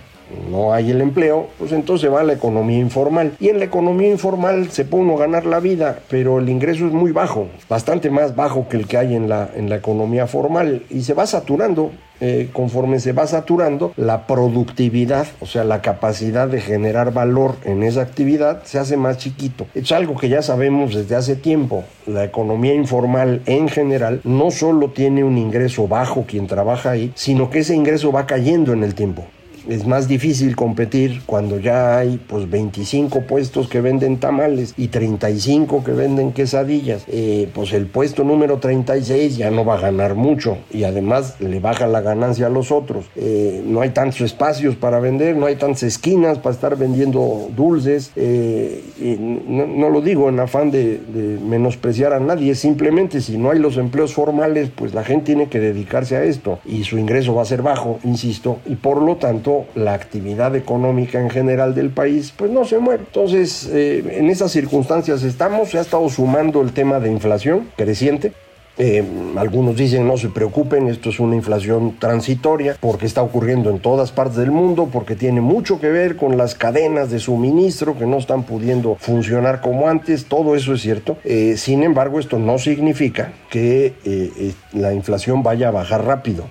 no 0.49 0.73
hay 0.73 0.91
el 0.91 1.01
empleo, 1.01 1.47
pues 1.57 1.71
entonces 1.71 2.11
va 2.11 2.23
la 2.23 2.33
economía 2.33 2.79
informal. 2.79 3.33
Y 3.39 3.49
en 3.49 3.59
la 3.59 3.65
economía 3.65 4.09
informal 4.09 4.69
se 4.71 4.85
puede 4.85 5.03
uno 5.03 5.17
ganar 5.17 5.45
la 5.45 5.59
vida, 5.59 5.99
pero 6.09 6.39
el 6.39 6.49
ingreso 6.49 6.87
es 6.87 6.93
muy 6.93 7.11
bajo, 7.11 7.47
bastante 7.69 8.09
más 8.09 8.35
bajo 8.35 8.67
que 8.67 8.77
el 8.77 8.87
que 8.87 8.97
hay 8.97 9.15
en 9.15 9.29
la, 9.29 9.49
en 9.55 9.69
la 9.69 9.77
economía 9.77 10.27
formal 10.27 10.83
y 10.89 11.01
se 11.01 11.13
va 11.13 11.27
saturando. 11.27 11.91
Eh, 12.21 12.49
conforme 12.53 13.01
se 13.01 13.11
va 13.11 13.27
saturando, 13.27 13.91
la 13.97 14.25
productividad, 14.25 15.27
o 15.41 15.45
sea, 15.45 15.65
la 15.65 15.81
capacidad 15.81 16.47
de 16.47 16.61
generar 16.61 17.11
valor 17.11 17.55
en 17.65 17.83
esa 17.83 18.03
actividad, 18.03 18.63
se 18.63 18.79
hace 18.79 18.95
más 18.95 19.17
chiquito. 19.17 19.67
Es 19.75 19.91
algo 19.91 20.15
que 20.15 20.29
ya 20.29 20.41
sabemos 20.41 20.95
desde 20.95 21.17
hace 21.17 21.35
tiempo. 21.35 21.83
La 22.07 22.23
economía 22.23 22.73
informal 22.73 23.41
en 23.47 23.67
general 23.67 24.21
no 24.23 24.49
solo 24.49 24.91
tiene 24.91 25.25
un 25.25 25.37
ingreso 25.37 25.89
bajo 25.89 26.23
quien 26.25 26.47
trabaja 26.47 26.91
ahí, 26.91 27.11
sino 27.15 27.49
que 27.49 27.59
ese 27.59 27.75
ingreso 27.75 28.13
va 28.13 28.25
cayendo 28.25 28.71
en 28.71 28.85
el 28.85 28.95
tiempo 28.95 29.25
es 29.67 29.85
más 29.85 30.07
difícil 30.07 30.55
competir 30.55 31.21
cuando 31.25 31.59
ya 31.59 31.97
hay 31.97 32.17
pues 32.27 32.49
25 32.49 33.21
puestos 33.21 33.67
que 33.67 33.81
venden 33.81 34.17
tamales 34.17 34.73
y 34.77 34.87
35 34.87 35.83
que 35.83 35.91
venden 35.91 36.31
quesadillas. 36.31 37.03
Eh, 37.07 37.49
pues 37.53 37.73
el 37.73 37.87
puesto 37.87 38.23
número 38.23 38.59
36 38.59 39.37
ya 39.37 39.51
no 39.51 39.65
va 39.65 39.75
a 39.75 39.81
ganar 39.81 40.15
mucho 40.15 40.57
y 40.71 40.83
además 40.83 41.35
le 41.39 41.59
baja 41.59 41.87
la 41.87 42.01
ganancia 42.01 42.47
a 42.47 42.49
los 42.49 42.71
otros. 42.71 43.05
Eh, 43.15 43.63
no 43.65 43.81
hay 43.81 43.89
tantos 43.89 44.21
espacios 44.21 44.75
para 44.75 44.99
vender, 44.99 45.35
no 45.35 45.45
hay 45.45 45.55
tantas 45.55 45.83
esquinas 45.83 46.39
para 46.39 46.55
estar 46.55 46.77
vendiendo 46.77 47.49
dulces. 47.55 48.11
Eh, 48.15 48.83
no, 49.19 49.89
lo 49.89 50.01
digo 50.01 50.29
en 50.29 50.39
afán 50.39 50.71
de, 50.71 50.99
de 50.99 51.39
menospreciar 51.39 52.13
a 52.13 52.19
nadie, 52.19 52.55
simplemente 52.55 53.21
si 53.21 53.37
no 53.37 53.51
hay 53.51 53.59
los 53.59 53.77
empleos 53.77 54.13
formales, 54.13 54.69
pues 54.73 54.93
la 54.93 55.03
gente 55.03 55.25
tiene 55.25 55.49
que 55.49 55.59
dedicarse 55.59 56.15
a 56.15 56.23
esto 56.23 56.59
y 56.65 56.83
su 56.83 56.97
ingreso 56.97 57.35
va 57.35 57.41
a 57.41 57.45
ser 57.45 57.61
bajo, 57.61 57.99
insisto, 58.03 58.59
y 58.65 58.75
por 58.75 59.01
lo 59.01 59.17
tanto 59.17 59.54
la 59.75 59.93
actividad 59.93 60.55
económica 60.55 61.19
en 61.19 61.29
general 61.29 61.75
del 61.75 61.89
país 61.89 62.33
pues 62.35 62.51
no 62.51 62.65
se 62.65 62.79
mueve. 62.79 63.03
Entonces, 63.07 63.69
eh, 63.71 64.03
en 64.19 64.29
esas 64.29 64.51
circunstancias 64.51 65.23
estamos, 65.23 65.69
se 65.69 65.77
ha 65.77 65.81
estado 65.81 66.07
sumando 66.09 66.61
el 66.61 66.71
tema 66.71 66.99
de 66.99 67.11
inflación 67.11 67.69
creciente, 67.75 68.33
eh, 68.77 69.03
algunos 69.37 69.75
dicen 69.75 70.07
no 70.07 70.17
se 70.17 70.29
preocupen, 70.29 70.87
esto 70.87 71.09
es 71.09 71.19
una 71.19 71.35
inflación 71.35 71.95
transitoria 71.99 72.77
porque 72.79 73.05
está 73.05 73.21
ocurriendo 73.21 73.69
en 73.69 73.79
todas 73.79 74.11
partes 74.11 74.37
del 74.37 74.51
mundo, 74.51 74.89
porque 74.91 75.15
tiene 75.15 75.41
mucho 75.41 75.79
que 75.79 75.89
ver 75.89 76.17
con 76.17 76.37
las 76.37 76.55
cadenas 76.55 77.09
de 77.09 77.19
suministro 77.19 77.97
que 77.97 78.05
no 78.05 78.17
están 78.17 78.43
pudiendo 78.43 78.95
funcionar 78.95 79.61
como 79.61 79.87
antes, 79.87 80.25
todo 80.25 80.55
eso 80.55 80.73
es 80.73 80.81
cierto. 80.81 81.17
Eh, 81.23 81.55
sin 81.57 81.83
embargo, 81.83 82.19
esto 82.19 82.37
no 82.37 82.57
significa 82.57 83.33
que 83.49 83.93
eh, 84.03 84.53
la 84.73 84.93
inflación 84.93 85.43
vaya 85.43 85.69
a 85.69 85.71
bajar 85.71 86.05
rápido. 86.05 86.45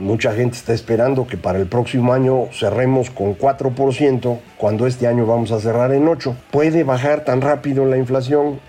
mucha 0.00 0.32
gente 0.32 0.56
está 0.56 0.72
esperando 0.72 1.26
que 1.26 1.36
para 1.36 1.58
el 1.58 1.66
próximo 1.66 2.12
año 2.12 2.48
cerremos 2.52 3.10
con 3.10 3.36
4%, 3.36 4.38
cuando 4.64 4.86
este 4.86 5.06
año 5.06 5.26
vamos 5.26 5.52
a 5.52 5.60
cerrar 5.60 5.92
en 5.92 6.06
8%. 6.06 6.34
¿Puede 6.50 6.84
bajar 6.84 7.22
tan 7.22 7.42
rápido 7.42 7.84
la 7.84 7.98
inflación? 7.98 8.60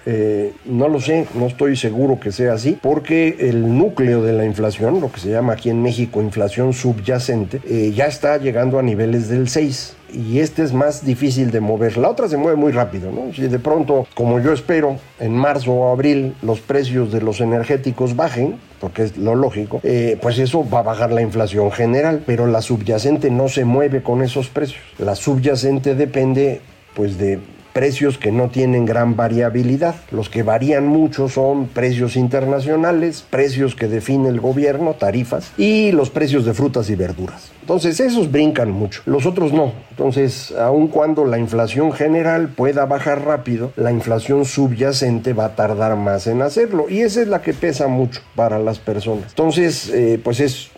no 0.65 0.89
lo 0.89 0.99
sé, 0.99 1.25
no 1.35 1.47
estoy 1.47 1.77
seguro 1.77 2.19
que 2.19 2.33
sea 2.33 2.51
así 2.51 2.77
porque 2.81 3.37
el 3.39 3.77
núcleo 3.77 4.21
de 4.21 4.33
la 4.33 4.43
inflación, 4.43 4.99
lo 4.99 5.09
que 5.09 5.21
se 5.21 5.29
llama 5.29 5.53
aquí 5.53 5.69
en 5.69 5.81
México 5.81 6.21
inflación 6.21 6.73
subyacente, 6.73 7.61
eh, 7.65 7.93
ya 7.95 8.07
está 8.07 8.37
llegando 8.37 8.77
a 8.77 8.81
niveles 8.81 9.29
del 9.29 9.47
6 9.47 9.95
y 10.15 10.39
este 10.39 10.63
es 10.63 10.74
más 10.74 11.05
difícil 11.05 11.51
de 11.51 11.60
mover. 11.60 11.98
La 11.98 12.10
otra 12.10 12.27
se 12.27 12.38
mueve 12.38 12.57
muy 12.57 12.72
rápido, 12.72 13.12
¿no? 13.12 13.34
Si 13.34 13.41
de 13.48 13.60
pronto, 13.60 14.07
como 14.15 14.39
yo 14.39 14.53
espero, 14.53 14.98
en 15.19 15.36
marzo 15.36 15.74
o 15.74 15.91
abril 15.91 16.36
los 16.41 16.62
precios 16.62 17.12
de 17.12 17.22
los 17.22 17.41
energéticos 17.41 18.15
bajen, 18.15 18.55
porque 18.79 19.03
es 19.03 19.17
lo 19.17 19.36
lógico, 19.36 19.81
eh, 19.84 20.17
pues 20.22 20.39
eso 20.39 20.67
va 20.67 20.79
a 20.79 20.84
bajar 20.84 21.12
la 21.12 21.22
inflación 21.22 21.72
general, 21.72 22.24
pero 22.25 22.48
la 22.48 22.62
subyacente 22.62 23.29
no 23.29 23.50
se 23.50 23.65
mueve 23.65 24.01
con 24.01 24.22
esos 24.22 24.48
precios. 24.50 24.81
La 24.98 25.15
subyacente 25.15 25.95
depende 25.95 26.62
pues 26.93 27.17
de 27.17 27.39
precios 27.75 28.17
que 28.17 28.32
no 28.32 28.48
tienen 28.48 28.86
gran 28.86 29.17
variabilidad. 29.17 29.96
Los 30.10 30.29
que 30.29 30.44
varían 30.44 30.88
mucho 30.88 31.27
son 31.27 31.67
precios 31.67 32.15
internacionales, 32.15 33.25
precios 33.29 33.75
que 33.75 33.89
define 33.89 34.29
el 34.29 34.39
gobierno, 34.39 34.94
tarifas, 34.94 35.51
y 35.58 35.91
los 35.91 36.10
precios 36.10 36.46
de 36.46 36.53
frutas 36.53 36.89
y 36.89 36.96
verduras. 36.96 37.51
Entonces 37.60 38.00
esos 38.00 38.32
brincan 38.32 38.72
mucho, 38.72 39.01
los 39.05 39.25
otros 39.25 39.51
no. 39.51 39.74
Entonces, 39.89 40.53
aun 40.53 40.88
cuando 40.88 41.25
la 41.25 41.38
inflación 41.38 41.91
general 41.91 42.48
pueda 42.48 42.86
bajar 42.86 43.25
rápido, 43.25 43.74
la 43.75 43.91
inflación 43.91 44.46
subyacente 44.46 45.34
va 45.34 45.46
a 45.46 45.55
tardar 45.55 45.98
más 45.98 46.27
en 46.27 46.44
hacerlo 46.44 46.86
y 46.88 47.01
esa 47.01 47.24
es 47.24 47.27
la 47.27 47.41
que 47.41 47.53
pesa 47.53 47.88
mucho 47.88 48.22
para 48.36 48.58
las 48.58 48.79
personas. 48.79 49.32
Entonces, 49.32 49.89
eh, 49.89 50.17
pues 50.24 50.39
es, 50.39 50.70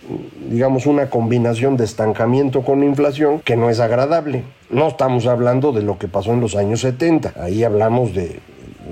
digamos, 0.49 0.87
una 0.87 1.11
combinación 1.11 1.77
de 1.77 1.85
estancamiento 1.85 2.63
con 2.63 2.81
inflación 2.81 3.39
que 3.41 3.55
no 3.55 3.69
es 3.69 3.79
agradable. 3.79 4.43
No 4.69 4.89
estamos 4.89 5.27
hablando 5.27 5.71
de 5.71 5.81
lo 5.81 5.97
que 5.97 6.07
pasó 6.07 6.33
en 6.33 6.41
los 6.41 6.55
años 6.55 6.81
70, 6.81 7.33
ahí 7.37 7.63
hablamos 7.63 8.13
de 8.13 8.39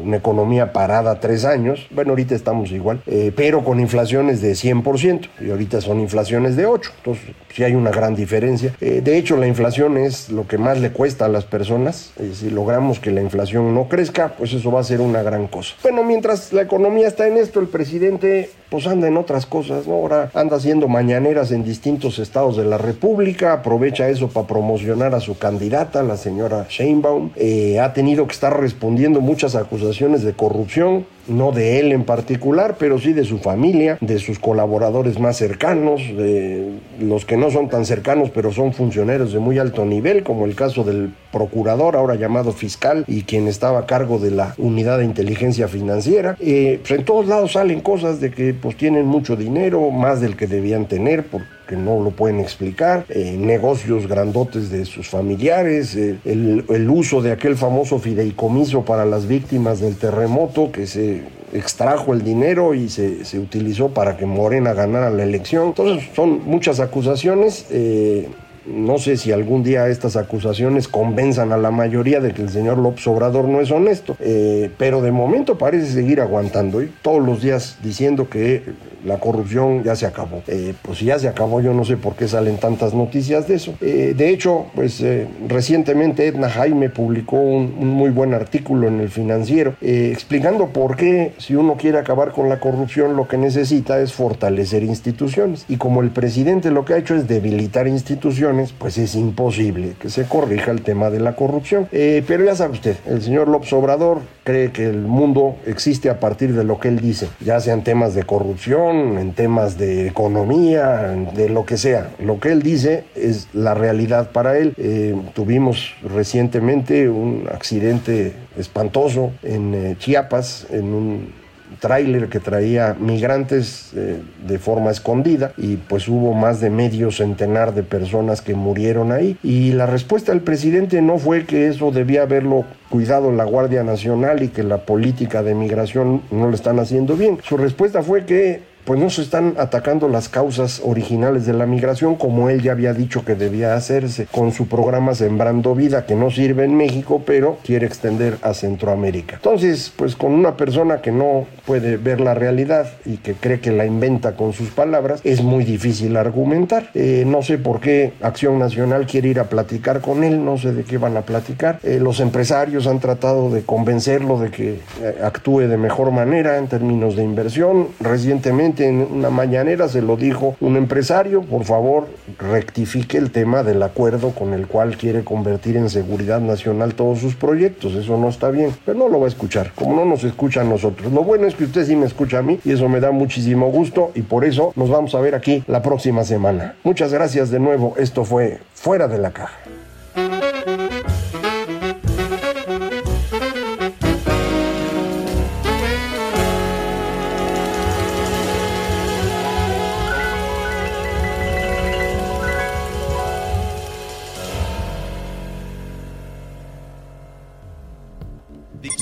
una 0.01 0.17
economía 0.17 0.73
parada 0.73 1.19
tres 1.19 1.45
años, 1.45 1.87
bueno, 1.91 2.11
ahorita 2.11 2.35
estamos 2.35 2.71
igual, 2.71 3.01
eh, 3.07 3.31
pero 3.35 3.63
con 3.63 3.79
inflaciones 3.79 4.41
de 4.41 4.53
100% 4.53 5.27
y 5.41 5.49
ahorita 5.49 5.81
son 5.81 5.99
inflaciones 5.99 6.55
de 6.55 6.65
8, 6.65 6.91
entonces 6.97 7.35
sí 7.53 7.63
hay 7.63 7.75
una 7.75 7.91
gran 7.91 8.15
diferencia. 8.15 8.73
Eh, 8.81 9.01
de 9.03 9.17
hecho, 9.17 9.37
la 9.37 9.47
inflación 9.47 9.97
es 9.97 10.29
lo 10.29 10.47
que 10.47 10.57
más 10.57 10.79
le 10.79 10.91
cuesta 10.91 11.25
a 11.25 11.29
las 11.29 11.45
personas, 11.45 12.13
si 12.33 12.49
logramos 12.49 12.99
que 12.99 13.11
la 13.11 13.21
inflación 13.21 13.73
no 13.73 13.87
crezca, 13.87 14.33
pues 14.37 14.53
eso 14.53 14.71
va 14.71 14.81
a 14.81 14.83
ser 14.83 15.01
una 15.01 15.23
gran 15.23 15.47
cosa. 15.47 15.75
Bueno, 15.83 16.03
mientras 16.03 16.53
la 16.53 16.61
economía 16.61 17.07
está 17.07 17.27
en 17.27 17.37
esto, 17.37 17.59
el 17.59 17.67
presidente 17.67 18.49
pues 18.69 18.87
anda 18.87 19.07
en 19.07 19.17
otras 19.17 19.45
cosas, 19.45 19.87
¿no? 19.87 19.93
Ahora 19.93 20.31
anda 20.33 20.57
haciendo 20.57 20.87
mañaneras 20.87 21.51
en 21.51 21.63
distintos 21.63 22.19
estados 22.19 22.57
de 22.57 22.65
la 22.65 22.77
República, 22.77 23.53
aprovecha 23.53 24.09
eso 24.09 24.29
para 24.29 24.47
promocionar 24.47 25.15
a 25.15 25.19
su 25.19 25.37
candidata, 25.37 26.03
la 26.03 26.17
señora 26.17 26.65
Sheinbaum, 26.69 27.31
eh, 27.35 27.79
ha 27.79 27.93
tenido 27.93 28.25
que 28.27 28.33
estar 28.33 28.59
respondiendo 28.59 29.21
muchas 29.21 29.55
acusaciones 29.55 30.23
de 30.23 30.33
corrupción, 30.33 31.05
no 31.27 31.51
de 31.51 31.79
él 31.79 31.91
en 31.91 32.03
particular, 32.03 32.75
pero 32.77 32.99
sí 32.99 33.13
de 33.13 33.23
su 33.23 33.39
familia, 33.39 33.97
de 34.01 34.19
sus 34.19 34.39
colaboradores 34.39 35.19
más 35.19 35.37
cercanos, 35.37 36.01
de 36.15 36.69
los 36.99 37.25
que 37.25 37.37
no 37.37 37.49
son 37.51 37.69
tan 37.69 37.85
cercanos, 37.85 38.29
pero 38.29 38.51
son 38.51 38.73
funcionarios 38.73 39.33
de 39.33 39.39
muy 39.39 39.57
alto 39.57 39.85
nivel, 39.85 40.23
como 40.23 40.45
el 40.45 40.55
caso 40.55 40.83
del 40.83 41.13
procurador, 41.35 41.97
ahora 41.97 42.15
llamado 42.15 42.53
fiscal, 42.53 43.03
y 43.07 43.23
quien 43.23 43.49
estaba 43.49 43.79
a 43.79 43.85
cargo 43.85 44.19
de 44.19 44.31
la 44.31 44.55
unidad 44.57 44.99
de 44.99 45.03
inteligencia 45.05 45.67
financiera. 45.67 46.37
Eh, 46.39 46.79
pues 46.81 46.97
en 46.97 47.03
todos 47.03 47.27
lados 47.27 47.51
salen 47.51 47.81
cosas 47.81 48.21
de 48.21 48.31
que 48.31 48.53
pues 48.53 48.77
tienen 48.77 49.05
mucho 49.05 49.35
dinero, 49.35 49.91
más 49.91 50.21
del 50.21 50.37
que 50.37 50.47
debían 50.47 50.85
tener, 50.85 51.25
por 51.25 51.41
que 51.67 51.75
no 51.75 51.99
lo 51.99 52.11
pueden 52.11 52.39
explicar, 52.39 53.05
eh, 53.09 53.35
negocios 53.37 54.07
grandotes 54.07 54.69
de 54.69 54.85
sus 54.85 55.09
familiares, 55.09 55.95
eh, 55.95 56.15
el, 56.23 56.63
el, 56.69 56.89
uso 56.89 57.21
de 57.21 57.31
aquel 57.31 57.57
famoso 57.57 57.99
fideicomiso 57.99 58.85
para 58.85 59.03
las 59.03 59.27
víctimas 59.27 59.79
del 59.79 59.95
terremoto 59.97 60.71
que 60.71 60.85
se 60.85 61.23
extrajo 61.53 62.13
el 62.13 62.23
dinero 62.23 62.73
y 62.73 62.89
se, 62.89 63.25
se 63.25 63.39
utilizó 63.39 63.89
para 63.89 64.17
que 64.17 64.25
Morena 64.25 64.73
ganara 64.73 65.09
la 65.09 65.23
elección. 65.23 65.67
Entonces 65.67 66.07
son 66.15 66.45
muchas 66.45 66.79
acusaciones. 66.79 67.65
Eh, 67.71 68.29
no 68.67 68.97
sé 68.97 69.17
si 69.17 69.31
algún 69.31 69.63
día 69.63 69.87
estas 69.87 70.15
acusaciones 70.15 70.87
convenzan 70.87 71.51
a 71.51 71.57
la 71.57 71.71
mayoría 71.71 72.19
de 72.19 72.33
que 72.33 72.41
el 72.41 72.49
señor 72.49 72.77
López 72.77 73.05
Obrador 73.07 73.45
no 73.45 73.61
es 73.61 73.71
honesto, 73.71 74.15
eh, 74.19 74.69
pero 74.77 75.01
de 75.01 75.11
momento 75.11 75.57
parece 75.57 75.87
seguir 75.87 76.21
aguantando 76.21 76.81
y 76.81 76.91
todos 77.01 77.25
los 77.25 77.41
días 77.41 77.77
diciendo 77.83 78.29
que 78.29 78.63
la 79.05 79.19
corrupción 79.19 79.83
ya 79.83 79.95
se 79.95 80.05
acabó. 80.05 80.41
Eh, 80.47 80.73
pues 80.81 80.97
si 80.97 81.05
ya 81.05 81.19
se 81.19 81.27
acabó, 81.27 81.61
yo 81.61 81.73
no 81.73 81.85
sé 81.85 81.95
por 81.95 82.15
qué 82.15 82.27
salen 82.27 82.57
tantas 82.57 82.93
noticias 82.93 83.47
de 83.47 83.55
eso. 83.55 83.75
Eh, 83.81 84.13
de 84.17 84.29
hecho, 84.29 84.65
pues 84.75 84.99
eh, 85.01 85.27
recientemente 85.47 86.27
Edna 86.27 86.49
Jaime 86.49 86.89
publicó 86.89 87.37
un, 87.37 87.75
muy 87.85 88.09
buen 88.09 88.33
artículo 88.33 88.87
en 88.87 88.99
el 88.99 89.09
financiero 89.09 89.75
explicando 89.81 90.67
por 90.67 90.95
qué 90.95 91.33
si 91.37 91.55
uno 91.55 91.75
quiere 91.77 91.99
acabar 91.99 92.31
con 92.31 92.49
la 92.49 92.59
corrupción 92.59 93.15
lo 93.15 93.27
que 93.27 93.37
necesita 93.37 94.01
es 94.01 94.13
fortalecer 94.13 94.83
instituciones. 94.83 95.65
Y 95.69 95.77
como 95.77 96.01
el 96.01 96.09
presidente 96.09 96.71
lo 96.71 96.83
que 96.83 96.93
ha 96.93 96.97
hecho 96.97 97.15
es 97.15 97.27
debilitar 97.27 97.87
instituciones, 97.87 98.54
pues 98.77 98.97
es 98.97 99.15
imposible 99.15 99.95
que 99.99 100.09
se 100.09 100.25
corrija 100.25 100.71
el 100.71 100.81
tema 100.81 101.09
de 101.09 101.19
la 101.19 101.35
corrupción. 101.35 101.87
pero 101.91 102.43
ya 102.43 102.55
sabe 102.55 102.73
usted, 102.73 102.97
el 103.07 103.21
señor 103.21 103.47
López 103.47 103.71
Obrador 103.73 104.19
cree 104.43 104.71
que 104.71 104.85
el 104.85 105.01
mundo 105.01 105.55
existe 105.65 106.09
a 106.09 106.19
partir 106.19 106.53
de 106.53 106.63
lo 106.63 106.79
que 106.79 106.87
él 106.87 106.99
dice, 106.99 107.27
ya 107.39 107.59
sean 107.59 107.83
temas 107.83 108.13
de 108.13 108.23
corrupción, 108.23 109.17
en 109.17 109.33
temas 109.33 109.77
de 109.77 110.07
economía, 110.07 111.15
de 111.35 111.49
lo 111.49 111.65
que 111.65 111.77
sea. 111.77 112.11
Lo 112.19 112.39
que 112.39 112.51
él 112.51 112.61
dice 112.61 113.05
es 113.15 113.47
la 113.53 113.73
realidad 113.73 114.31
para 114.31 114.57
él. 114.57 114.73
Eh, 114.77 115.15
tuvimos 115.33 115.93
recientemente 116.03 117.09
un 117.09 117.47
accidente 117.51 118.33
espantoso 118.57 119.31
en 119.43 119.73
eh, 119.73 119.95
Chiapas, 119.99 120.67
en 120.71 120.93
un 120.93 121.44
tráiler 121.85 122.29
que 122.29 122.39
traía 122.39 122.95
migrantes 122.99 123.91
eh, 123.95 124.19
de 124.47 124.57
forma 124.57 124.89
escondida 124.89 125.51
y 125.55 125.75
pues 125.75 126.07
hubo 126.07 126.33
más 126.33 126.59
de 126.59 126.71
medio 126.71 127.11
centenar 127.11 127.75
de 127.75 127.83
personas 127.83 128.41
que 128.41 128.55
murieron 128.55 129.11
ahí 129.11 129.37
y 129.43 129.71
la 129.71 129.85
respuesta 129.85 130.31
del 130.31 130.41
presidente 130.41 130.99
no 131.03 131.19
fue 131.19 131.45
que 131.45 131.67
eso 131.67 131.91
debía 131.91 132.23
haberlo 132.23 132.65
cuidado 132.89 133.31
la 133.31 133.43
Guardia 133.43 133.83
Nacional 133.83 134.41
y 134.41 134.47
que 134.47 134.63
la 134.63 134.79
política 134.79 135.43
de 135.43 135.53
migración 135.53 136.23
no 136.31 136.47
lo 136.47 136.55
están 136.55 136.79
haciendo 136.79 137.15
bien. 137.15 137.37
Su 137.43 137.55
respuesta 137.55 138.01
fue 138.01 138.25
que 138.25 138.61
pues 138.85 138.99
no 138.99 139.09
se 139.09 139.21
están 139.21 139.55
atacando 139.57 140.07
las 140.07 140.29
causas 140.29 140.81
originales 140.83 141.45
de 141.45 141.53
la 141.53 141.65
migración 141.65 142.15
como 142.15 142.49
él 142.49 142.61
ya 142.61 142.71
había 142.71 142.93
dicho 142.93 143.25
que 143.25 143.35
debía 143.35 143.75
hacerse 143.75 144.27
con 144.31 144.51
su 144.51 144.67
programa 144.67 145.15
Sembrando 145.15 145.75
Vida 145.75 146.05
que 146.05 146.15
no 146.15 146.31
sirve 146.31 146.65
en 146.65 146.77
México 146.77 147.23
pero 147.25 147.57
quiere 147.63 147.85
extender 147.85 148.37
a 148.41 148.53
Centroamérica. 148.53 149.35
Entonces 149.35 149.91
pues 149.95 150.15
con 150.15 150.33
una 150.33 150.55
persona 150.55 151.01
que 151.01 151.11
no 151.11 151.47
puede 151.65 151.97
ver 151.97 152.21
la 152.21 152.33
realidad 152.33 152.87
y 153.05 153.17
que 153.17 153.33
cree 153.33 153.59
que 153.59 153.71
la 153.71 153.85
inventa 153.85 154.35
con 154.35 154.53
sus 154.53 154.69
palabras 154.69 155.21
es 155.23 155.41
muy 155.41 155.63
difícil 155.63 156.15
argumentar. 156.17 156.89
Eh, 156.93 157.23
no 157.25 157.41
sé 157.41 157.57
por 157.57 157.79
qué 157.79 158.13
Acción 158.21 158.59
Nacional 158.59 159.05
quiere 159.07 159.29
ir 159.29 159.39
a 159.39 159.45
platicar 159.45 160.01
con 160.01 160.23
él, 160.23 160.43
no 160.43 160.57
sé 160.57 160.73
de 160.73 160.83
qué 160.83 160.97
van 160.97 161.17
a 161.17 161.21
platicar. 161.21 161.79
Eh, 161.83 161.99
los 162.01 162.19
empresarios 162.19 162.87
han 162.87 162.99
tratado 162.99 163.49
de 163.49 163.63
convencerlo 163.63 164.39
de 164.39 164.51
que 164.51 164.79
eh, 165.01 165.15
actúe 165.23 165.61
de 165.61 165.77
mejor 165.77 166.11
manera 166.11 166.57
en 166.57 166.67
términos 166.67 167.15
de 167.15 167.23
inversión. 167.23 167.87
Recientemente 167.99 168.74
en 168.79 169.01
una 169.01 169.29
mañanera 169.29 169.87
se 169.87 170.01
lo 170.01 170.17
dijo 170.17 170.55
un 170.59 170.77
empresario, 170.77 171.41
por 171.41 171.63
favor 171.63 172.07
rectifique 172.39 173.17
el 173.17 173.31
tema 173.31 173.63
del 173.63 173.81
acuerdo 173.83 174.31
con 174.31 174.53
el 174.53 174.67
cual 174.67 174.97
quiere 174.97 175.23
convertir 175.23 175.77
en 175.77 175.89
seguridad 175.89 176.41
nacional 176.41 176.95
todos 176.95 177.19
sus 177.19 177.35
proyectos, 177.35 177.93
eso 177.95 178.17
no 178.17 178.29
está 178.29 178.49
bien, 178.49 178.71
pero 178.85 178.97
no 178.97 179.09
lo 179.09 179.19
va 179.19 179.25
a 179.25 179.29
escuchar, 179.29 179.71
como 179.75 179.95
no 179.95 180.05
nos 180.05 180.23
escucha 180.23 180.61
a 180.61 180.63
nosotros. 180.63 181.11
Lo 181.11 181.23
bueno 181.23 181.47
es 181.47 181.55
que 181.55 181.65
usted 181.65 181.85
sí 181.85 181.95
me 181.95 182.05
escucha 182.05 182.39
a 182.39 182.41
mí 182.41 182.59
y 182.63 182.71
eso 182.71 182.89
me 182.89 182.99
da 182.99 183.11
muchísimo 183.11 183.71
gusto 183.71 184.11
y 184.15 184.21
por 184.21 184.45
eso 184.45 184.73
nos 184.75 184.89
vamos 184.89 185.15
a 185.15 185.19
ver 185.19 185.35
aquí 185.35 185.63
la 185.67 185.81
próxima 185.81 186.23
semana. 186.23 186.75
Muchas 186.83 187.13
gracias 187.13 187.51
de 187.51 187.59
nuevo, 187.59 187.95
esto 187.97 188.25
fue 188.25 188.59
Fuera 188.73 189.07
de 189.07 189.17
la 189.17 189.31
Caja. 189.31 189.74